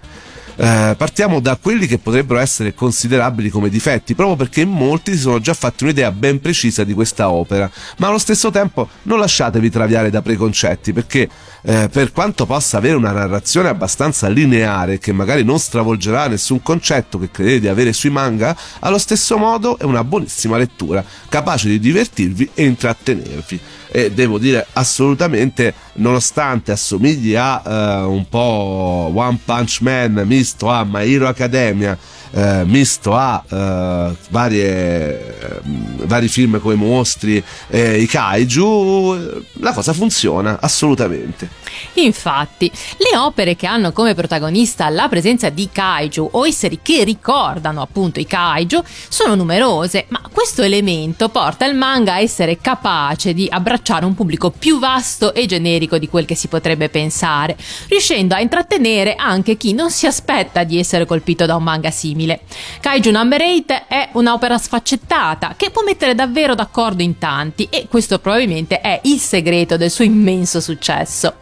Eh, 0.62 0.94
partiamo 0.94 1.40
da 1.40 1.56
quelli 1.56 1.86
che 1.86 1.96
potrebbero 1.96 2.38
essere 2.38 2.74
considerabili 2.74 3.48
come 3.48 3.70
difetti, 3.70 4.14
proprio 4.14 4.36
perché 4.36 4.66
molti 4.66 5.12
si 5.12 5.20
sono 5.20 5.40
già 5.40 5.54
fatti 5.54 5.84
un'idea 5.84 6.12
ben 6.12 6.38
precisa 6.38 6.84
di 6.84 6.92
questa 6.92 7.30
opera, 7.30 7.70
ma 7.96 8.08
allo 8.08 8.18
stesso 8.18 8.50
tempo 8.50 8.86
non 9.04 9.20
lasciatevi 9.20 9.70
traviare 9.70 10.10
da 10.10 10.20
preconcetti, 10.20 10.92
perché 10.92 11.26
eh, 11.62 11.88
per 11.90 12.12
quanto 12.12 12.46
possa 12.46 12.78
avere 12.78 12.94
una 12.94 13.12
narrazione 13.12 13.68
abbastanza 13.68 14.28
lineare 14.28 14.98
che 14.98 15.12
magari 15.12 15.44
non 15.44 15.58
stravolgerà 15.58 16.28
nessun 16.28 16.62
concetto 16.62 17.18
che 17.18 17.30
credete 17.30 17.60
di 17.60 17.68
avere 17.68 17.92
sui 17.92 18.10
manga, 18.10 18.56
allo 18.80 18.98
stesso 18.98 19.36
modo 19.36 19.78
è 19.78 19.84
una 19.84 20.04
buonissima 20.04 20.56
lettura, 20.56 21.04
capace 21.28 21.68
di 21.68 21.78
divertirvi 21.78 22.50
e 22.54 22.64
intrattenervi. 22.64 23.60
E 23.92 24.12
devo 24.12 24.38
dire 24.38 24.66
assolutamente, 24.74 25.74
nonostante 25.94 26.70
assomigli 26.70 27.34
a 27.34 27.60
eh, 27.64 28.04
un 28.04 28.28
po' 28.28 29.10
One 29.12 29.38
Punch 29.44 29.80
Man 29.80 30.22
misto 30.26 30.70
a 30.70 30.84
My 30.88 31.12
Hero 31.12 31.26
Academia, 31.26 31.98
eh, 32.32 32.62
misto 32.64 33.14
a 33.14 33.42
eh, 33.48 34.16
varie, 34.30 35.38
eh, 35.40 35.60
vari 36.06 36.28
film 36.28 36.60
come 36.60 36.74
mostri 36.74 37.42
e 37.68 38.00
i 38.00 38.06
kaiju, 38.06 39.42
la 39.60 39.72
cosa 39.72 39.92
funziona 39.92 40.58
assolutamente. 40.60 41.48
Infatti, 41.94 42.70
le 42.98 43.16
opere 43.16 43.56
che 43.56 43.66
hanno 43.66 43.92
come 43.92 44.14
protagonista 44.14 44.88
la 44.88 45.08
presenza 45.08 45.48
di 45.48 45.68
kaiju 45.70 46.30
o 46.32 46.46
esseri 46.46 46.80
che 46.82 47.04
ricordano 47.04 47.82
appunto 47.82 48.20
i 48.20 48.26
kaiju 48.26 48.82
sono 49.08 49.34
numerose, 49.34 50.06
ma 50.08 50.20
questo 50.32 50.62
elemento 50.62 51.28
porta 51.28 51.66
il 51.66 51.74
manga 51.74 52.14
a 52.14 52.20
essere 52.20 52.58
capace 52.58 53.34
di 53.34 53.48
abbracciare 53.50 54.04
un 54.04 54.14
pubblico 54.14 54.50
più 54.50 54.78
vasto 54.78 55.34
e 55.34 55.46
generico 55.46 55.98
di 55.98 56.08
quel 56.08 56.24
che 56.24 56.34
si 56.34 56.48
potrebbe 56.48 56.88
pensare, 56.88 57.56
riuscendo 57.88 58.34
a 58.34 58.40
intrattenere 58.40 59.14
anche 59.16 59.56
chi 59.56 59.72
non 59.72 59.90
si 59.90 60.06
aspetta 60.06 60.64
di 60.64 60.78
essere 60.78 61.06
colpito 61.06 61.46
da 61.46 61.56
un 61.56 61.62
manga 61.62 61.90
simile. 61.90 62.40
Kaiju 62.80 63.10
Number 63.10 63.40
8 63.40 63.82
è 63.88 64.08
un'opera 64.12 64.58
sfaccettata 64.58 65.54
che 65.56 65.70
può 65.70 65.82
mettere 65.82 66.14
davvero 66.14 66.54
d'accordo 66.54 67.02
in 67.02 67.18
tanti 67.18 67.66
e 67.70 67.86
questo 67.88 68.18
probabilmente 68.18 68.80
è 68.80 69.00
il 69.04 69.18
segreto 69.18 69.76
del 69.76 69.90
suo 69.90 70.04
immenso 70.04 70.60
successo. 70.60 71.34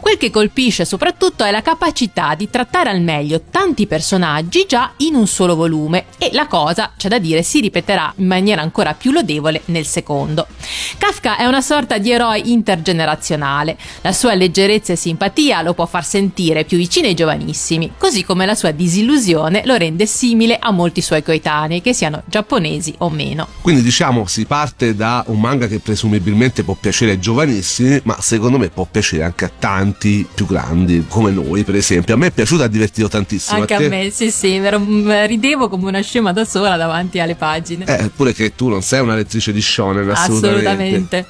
Quel 0.00 0.16
che 0.16 0.30
colpisce 0.30 0.84
soprattutto 0.84 1.44
è 1.44 1.50
la 1.50 1.62
capacità 1.62 2.34
di 2.34 2.50
trattare 2.50 2.90
al 2.90 3.00
meglio 3.00 3.42
tanti 3.50 3.86
personaggi 3.86 4.64
già 4.68 4.92
in 4.98 5.14
un 5.14 5.26
solo 5.26 5.56
volume 5.56 6.06
e 6.18 6.30
la 6.32 6.46
cosa, 6.46 6.92
c'è 6.96 7.08
da 7.08 7.18
dire, 7.18 7.42
si 7.42 7.60
ripeterà 7.60 8.14
in 8.16 8.26
maniera 8.26 8.62
ancora 8.62 8.94
più 8.94 9.10
lodevole 9.10 9.62
nel 9.66 9.86
secondo. 9.86 10.46
Kafka 10.98 11.36
è 11.36 11.46
una 11.46 11.60
sorta 11.60 11.98
di 11.98 12.10
eroe 12.10 12.38
intergenerazionale, 12.38 13.76
la 14.02 14.12
sua 14.12 14.34
leggerezza 14.34 14.92
e 14.92 14.96
simpatia 14.96 15.62
lo 15.62 15.74
può 15.74 15.86
far 15.86 16.04
sentire 16.04 16.64
più 16.64 16.76
vicino 16.76 17.06
ai 17.06 17.14
giovanissimi, 17.14 17.92
così 17.96 18.24
come 18.24 18.46
la 18.46 18.54
sua 18.54 18.70
disillusione 18.70 19.62
lo 19.64 19.76
rende 19.76 20.06
simile 20.06 20.58
a 20.60 20.70
molti 20.70 21.00
suoi 21.00 21.22
coetanei, 21.22 21.80
che 21.80 21.92
siano 21.92 22.22
giapponesi 22.26 22.94
o 22.98 23.10
meno. 23.10 23.48
Quindi 23.60 23.82
diciamo 23.82 24.26
si 24.26 24.44
parte 24.44 24.94
da 24.94 25.24
un 25.28 25.40
manga 25.40 25.66
che 25.66 25.80
presumibilmente 25.80 26.62
può 26.64 26.76
piacere 26.78 27.12
ai 27.12 27.20
giovanissimi, 27.20 28.00
ma 28.04 28.20
secondo 28.20 28.58
me 28.58 28.68
può 28.68 28.86
piacere 28.90 29.22
anche 29.22 29.44
a 29.44 29.50
tanti 29.64 30.28
più 30.34 30.44
grandi, 30.44 31.06
come 31.08 31.30
noi 31.30 31.64
per 31.64 31.74
esempio. 31.74 32.12
A 32.12 32.18
me 32.18 32.26
è 32.26 32.30
piaciuto 32.30 32.60
e 32.60 32.64
ha 32.66 32.68
divertito 32.68 33.08
tantissimo. 33.08 33.60
Anche 33.60 33.72
a 33.72 33.78
te? 33.78 33.88
me, 33.88 34.10
sì, 34.10 34.30
sì, 34.30 34.60
ridevo 34.60 35.70
come 35.70 35.88
una 35.88 36.02
scema 36.02 36.34
da 36.34 36.44
sola 36.44 36.76
davanti 36.76 37.18
alle 37.18 37.34
pagine. 37.34 37.86
Eh, 37.86 38.10
pure 38.14 38.34
che 38.34 38.54
tu 38.54 38.68
non 38.68 38.82
sei 38.82 39.00
una 39.00 39.14
lettrice 39.14 39.54
di 39.54 39.62
shonen, 39.62 40.10
assolutamente. 40.10 40.68
Assolutamente. 40.68 41.26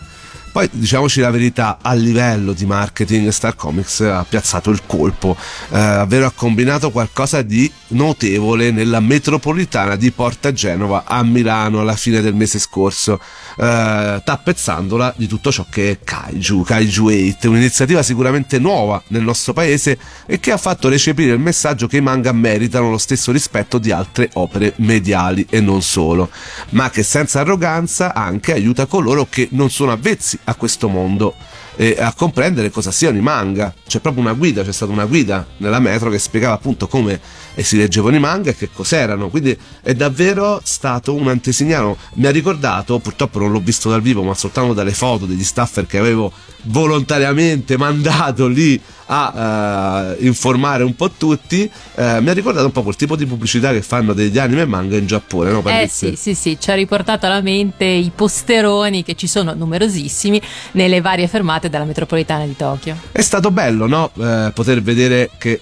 Poi 0.55 0.69
diciamoci 0.71 1.19
la 1.19 1.33
verità, 1.33 1.79
a 1.83 1.95
livello 1.95 2.53
di 2.53 2.65
marketing 2.65 3.31
Star 3.31 3.57
Comics 3.57 3.99
ha 4.03 4.25
piazzato 4.25 4.71
il 4.71 4.83
colpo, 4.87 5.37
eh, 5.71 5.97
ovvero 5.97 6.27
ha 6.27 6.33
combinato 6.33 6.93
qualcosa 6.93 7.43
di 7.43 7.69
notevole 7.89 8.71
nella 8.71 9.01
metropolitana 9.01 9.97
di 9.97 10.13
Porta 10.13 10.53
Genova 10.53 11.07
a 11.09 11.25
Milano 11.25 11.81
alla 11.81 11.97
fine 11.97 12.21
del 12.21 12.37
mese 12.37 12.61
scorso, 12.61 13.21
eh, 13.57 14.23
tappezzandola 14.25 15.15
di 15.17 15.27
tutto 15.27 15.51
ciò 15.51 15.67
che 15.69 15.91
è 15.91 15.99
Kaiju, 16.05 16.63
Kaiju 16.63 17.33
8, 17.33 17.51
un'iniziativa 17.51 18.05
sicuramente 18.05 18.61
nuova 18.61 19.03
nel 19.09 19.23
nostro 19.23 19.55
paese 19.55 19.99
e 20.25 20.39
che 20.39 20.53
ha 20.53 20.57
fatto 20.57 20.89
recepire 20.89 21.33
il 21.33 21.41
messaggio 21.41 21.89
che 21.89 21.97
i 21.97 22.01
manga 22.01 22.31
meritano 22.31 22.91
lo 22.91 22.99
stesso 22.99 23.33
rispetto 23.33 23.79
di 23.79 23.91
altre 23.91 24.31
opere 24.35 24.75
mediali 24.77 25.45
e 25.51 25.59
non 25.61 25.83
solo, 25.83 26.31
ma 26.71 26.91
che 26.91 27.03
senza 27.03 27.41
arroganza 27.41 28.15
anche 28.15 28.53
aiuta 28.53 28.87
coloro 28.87 29.27
che 29.29 29.49
non 29.51 29.69
sono 29.69 29.91
avvezzi 29.91 30.43
a 30.45 30.55
questo 30.55 30.89
mondo 30.89 31.35
e 31.77 31.97
a 31.99 32.13
comprendere 32.15 32.71
cosa 32.71 32.91
siano 32.91 33.17
i 33.19 33.21
manga. 33.21 33.75
C'è 33.87 34.01
proprio 34.01 34.23
una 34.23 34.33
guida, 34.33 34.63
c'è 34.63 34.73
stata 34.73 34.93
una 34.93 35.07
guida 35.07 35.47
nella 35.59 35.81
metro 35.81 36.11
che 36.11 36.19
spiegava 36.19 36.55
appunto 36.55 36.87
come 36.87 37.21
si 37.57 37.77
leggevano 37.77 38.17
i 38.17 38.21
manga 38.21 38.51
e 38.51 38.57
che 38.57 38.71
cos'erano. 38.73 39.29
Quindi 39.29 39.57
è 39.83 39.95
davvero 39.95 40.61
stato 40.63 41.15
un 41.15 41.29
antesignano. 41.29 41.97
Mi 42.15 42.27
ha 42.27 42.31
ricordato, 42.31 42.99
purtroppo 42.99 43.39
non 43.39 43.51
l'ho 43.51 43.61
visto 43.61 43.91
dal 43.91 44.03
vivo, 44.03 44.23
ma 44.23 44.35
soltanto 44.35 44.73
dalle 44.73 44.93
foto 44.93 45.27
degli 45.27 45.45
staffer 45.45 45.87
che 45.87 45.99
avevo 45.99 46.33
volontariamente 46.65 47.77
mandato 47.77 48.47
lì 48.47 48.81
a 49.07 50.15
eh, 50.17 50.25
informare 50.25 50.83
un 50.83 50.97
po' 50.97 51.11
tutti, 51.11 51.71
eh, 51.95 52.21
mi 52.23 52.31
ha 52.31 52.33
ricordato 52.33 52.65
un 52.65 52.73
po' 52.73 52.83
quel 52.83 52.97
tipo 52.97 53.17
di 53.17 53.27
pubblicità 53.27 53.71
che 53.71 53.83
fanno 53.83 54.15
degli 54.15 54.39
anime 54.39 54.63
e 54.63 54.65
manga 54.65 54.97
in 54.97 55.07
Giappone, 55.07 55.51
no? 55.51 55.63
Eh 55.67 55.89
sì, 55.89 56.17
sì, 56.17 56.35
sì, 56.35 56.57
ci 56.59 56.71
ha 56.71 56.75
riportato 56.75 57.27
alla 57.27 57.43
mente 57.43 57.85
i 57.85 58.11
posteroni 58.15 59.03
che 59.03 59.15
ci 59.15 59.27
sono 59.27 59.53
numerosissimi 59.53 60.41
nelle 60.73 61.03
varie 61.03 61.29
fermate 61.29 61.69
dalla 61.69 61.85
metropolitana 61.85 62.47
di 62.47 62.57
Tokyo. 62.57 62.97
È 63.13 63.21
stato 63.21 63.51
bello, 63.51 63.87
no? 63.87 64.11
Eh, 64.19 64.53
poter 64.55 64.83
vedere 64.83 65.31
che 65.37 65.61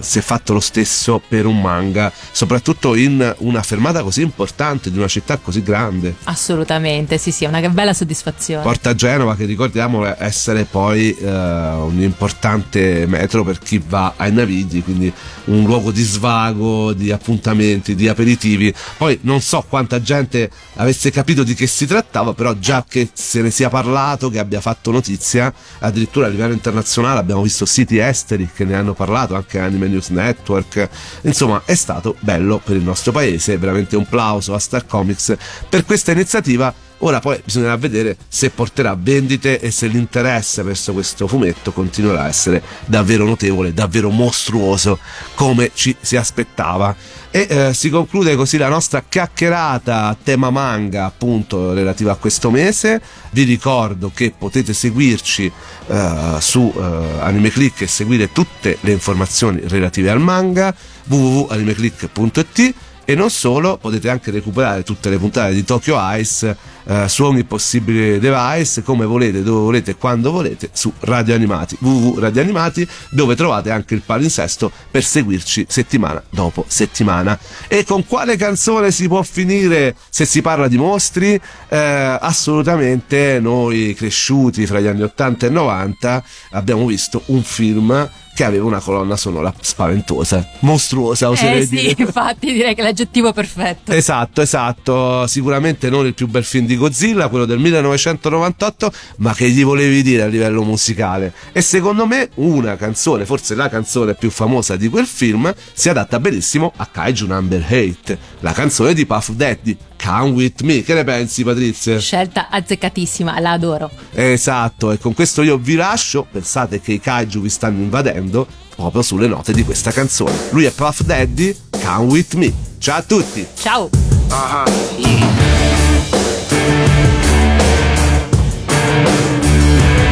si 0.00 0.18
è 0.18 0.22
fatto 0.22 0.52
lo 0.52 0.60
stesso 0.60 1.22
per 1.26 1.46
un 1.46 1.60
manga, 1.60 2.12
soprattutto 2.30 2.94
in 2.94 3.34
una 3.38 3.62
fermata 3.62 4.02
così 4.02 4.20
importante 4.20 4.90
di 4.90 4.98
una 4.98 5.08
città 5.08 5.38
così 5.38 5.62
grande. 5.62 6.14
Assolutamente, 6.24 7.16
sì, 7.16 7.30
sì, 7.30 7.44
è 7.44 7.48
una 7.48 7.66
bella 7.70 7.94
soddisfazione. 7.94 8.62
Porta 8.62 8.94
Genova, 8.94 9.34
che 9.34 9.46
ricordiamo 9.46 9.93
essere 10.02 10.64
poi 10.64 11.14
eh, 11.14 11.26
un 11.26 12.00
importante 12.00 13.06
metro 13.06 13.44
per 13.44 13.58
chi 13.58 13.82
va 13.86 14.14
ai 14.16 14.32
Navigli, 14.32 14.82
quindi 14.82 15.12
un 15.44 15.64
luogo 15.64 15.90
di 15.90 16.02
svago, 16.02 16.92
di 16.92 17.12
appuntamenti, 17.12 17.94
di 17.94 18.08
aperitivi. 18.08 18.72
Poi 18.96 19.18
non 19.22 19.40
so 19.40 19.64
quanta 19.68 20.00
gente 20.00 20.50
avesse 20.76 21.10
capito 21.10 21.42
di 21.42 21.54
che 21.54 21.66
si 21.66 21.86
trattava, 21.86 22.32
però 22.32 22.54
già 22.54 22.84
che 22.88 23.10
se 23.12 23.42
ne 23.42 23.50
sia 23.50 23.68
parlato, 23.68 24.30
che 24.30 24.38
abbia 24.38 24.60
fatto 24.60 24.90
notizia, 24.90 25.52
addirittura 25.80 26.26
a 26.26 26.28
livello 26.30 26.52
internazionale 26.52 27.20
abbiamo 27.20 27.42
visto 27.42 27.66
siti 27.66 27.98
esteri 27.98 28.48
che 28.52 28.64
ne 28.64 28.74
hanno 28.74 28.94
parlato, 28.94 29.34
anche 29.34 29.58
Anime 29.58 29.88
News 29.88 30.08
Network. 30.08 30.88
Insomma, 31.22 31.62
è 31.64 31.74
stato 31.74 32.16
bello 32.20 32.60
per 32.62 32.76
il 32.76 32.82
nostro 32.82 33.12
paese, 33.12 33.58
veramente 33.58 33.96
un 33.96 34.06
plauso 34.06 34.54
a 34.54 34.58
Star 34.58 34.86
Comics 34.86 35.36
per 35.68 35.84
questa 35.84 36.12
iniziativa. 36.12 36.83
Ora 36.98 37.20
poi 37.20 37.40
bisognerà 37.44 37.76
vedere 37.76 38.16
se 38.28 38.50
porterà 38.50 38.96
vendite 38.98 39.60
e 39.60 39.70
se 39.70 39.88
l'interesse 39.88 40.62
verso 40.62 40.92
questo 40.92 41.26
fumetto 41.26 41.72
continuerà 41.72 42.22
a 42.22 42.28
essere 42.28 42.62
davvero 42.86 43.24
notevole, 43.24 43.74
davvero 43.74 44.10
mostruoso 44.10 44.98
come 45.34 45.70
ci 45.74 45.94
si 46.00 46.16
aspettava. 46.16 46.94
E 47.30 47.46
eh, 47.50 47.74
si 47.74 47.90
conclude 47.90 48.36
così 48.36 48.58
la 48.58 48.68
nostra 48.68 49.02
chiacchierata 49.06 50.06
a 50.06 50.16
tema 50.22 50.50
manga, 50.50 51.04
appunto, 51.04 51.72
relativa 51.74 52.12
a 52.12 52.14
questo 52.14 52.48
mese. 52.48 53.02
Vi 53.32 53.42
ricordo 53.42 54.12
che 54.14 54.32
potete 54.38 54.72
seguirci 54.72 55.50
eh, 55.88 56.36
su 56.38 56.72
eh, 56.74 56.80
AnimeClick 57.20 57.82
e 57.82 57.86
seguire 57.88 58.30
tutte 58.30 58.78
le 58.80 58.92
informazioni 58.92 59.62
relative 59.64 60.10
al 60.10 60.20
manga 60.20 60.72
www.animeclick.it 61.08 62.74
e 63.04 63.14
non 63.14 63.30
solo, 63.30 63.76
potete 63.76 64.08
anche 64.08 64.30
recuperare 64.30 64.82
tutte 64.82 65.10
le 65.10 65.18
puntate 65.18 65.54
di 65.54 65.64
Tokyo 65.64 65.96
Ice 66.16 66.56
eh, 66.86 67.08
su 67.08 67.24
ogni 67.24 67.44
possibile 67.44 68.18
device, 68.18 68.82
come 68.82 69.04
volete, 69.04 69.42
dove 69.42 69.60
volete 69.60 69.96
quando 69.96 70.30
volete, 70.30 70.70
su 70.72 70.92
Radio 71.00 71.34
Animati, 71.34 71.76
www.radio 71.80 72.42
Animati, 72.42 72.86
dove 73.10 73.34
trovate 73.34 73.70
anche 73.70 73.94
il 73.94 74.02
palinsesto 74.02 74.70
per 74.90 75.04
seguirci 75.04 75.66
settimana 75.68 76.22
dopo 76.30 76.64
settimana. 76.68 77.38
E 77.68 77.84
con 77.84 78.06
quale 78.06 78.36
canzone 78.36 78.90
si 78.90 79.08
può 79.08 79.22
finire 79.22 79.94
se 80.08 80.24
si 80.24 80.42
parla 80.42 80.68
di 80.68 80.76
mostri? 80.76 81.40
Eh, 81.68 82.18
assolutamente 82.20 83.38
noi 83.40 83.94
cresciuti 83.94 84.66
fra 84.66 84.80
gli 84.80 84.86
anni 84.86 85.02
80 85.02 85.46
e 85.46 85.50
90 85.50 86.24
abbiamo 86.50 86.86
visto 86.86 87.22
un 87.26 87.42
film 87.42 88.08
che 88.34 88.44
aveva 88.44 88.64
una 88.64 88.80
colonna 88.80 89.16
sonora 89.16 89.54
spaventosa, 89.60 90.46
mostruosa, 90.60 91.30
oserei 91.30 91.60
Eh 91.60 91.66
sì, 91.66 91.76
dire. 91.76 91.94
infatti 92.02 92.52
direi 92.52 92.74
che 92.74 92.80
è 92.80 92.84
l'aggettivo 92.84 93.32
perfetto. 93.32 93.92
Esatto, 93.92 94.42
esatto. 94.42 95.26
Sicuramente 95.26 95.88
non 95.88 96.04
il 96.06 96.14
più 96.14 96.26
bel 96.26 96.44
film 96.44 96.66
di 96.66 96.76
Godzilla, 96.76 97.28
quello 97.28 97.44
del 97.44 97.58
1998, 97.58 98.92
ma 99.18 99.32
che 99.34 99.48
gli 99.50 99.62
volevi 99.62 100.02
dire 100.02 100.22
a 100.22 100.26
livello 100.26 100.62
musicale? 100.62 101.32
E 101.52 101.60
secondo 101.60 102.06
me 102.06 102.30
una 102.34 102.76
canzone, 102.76 103.24
forse 103.24 103.54
la 103.54 103.68
canzone 103.68 104.14
più 104.14 104.30
famosa 104.30 104.76
di 104.76 104.88
quel 104.88 105.06
film, 105.06 105.54
si 105.72 105.88
adatta 105.88 106.18
benissimo 106.18 106.72
a 106.76 106.86
Kaiju 106.86 107.26
Number 107.26 107.64
8, 107.70 108.18
la 108.40 108.52
canzone 108.52 108.94
di 108.94 109.06
Puff 109.06 109.30
Daddy. 109.30 109.76
Come 110.04 110.32
with 110.32 110.60
me, 110.60 110.82
che 110.82 110.92
ne 110.92 111.02
pensi 111.02 111.42
Patrizia? 111.42 111.98
Scelta 111.98 112.48
azzeccatissima, 112.50 113.40
la 113.40 113.52
adoro. 113.52 113.90
Esatto, 114.12 114.90
e 114.90 114.98
con 114.98 115.14
questo 115.14 115.40
io 115.40 115.56
vi 115.56 115.76
lascio. 115.76 116.26
Pensate 116.30 116.78
che 116.78 116.92
i 116.92 117.00
kaiju 117.00 117.40
vi 117.40 117.48
stanno 117.48 117.78
invadendo 117.78 118.46
proprio 118.76 119.00
sulle 119.00 119.26
note 119.26 119.54
di 119.54 119.64
questa 119.64 119.92
canzone. 119.92 120.32
Lui 120.50 120.64
è 120.64 120.72
Puff 120.72 121.00
Daddy, 121.00 121.56
Come 121.82 122.04
with 122.04 122.34
me. 122.34 122.52
Ciao 122.78 122.98
a 122.98 123.02
tutti! 123.02 123.46
Ciao! 123.56 123.88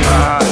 Hear 0.05 0.52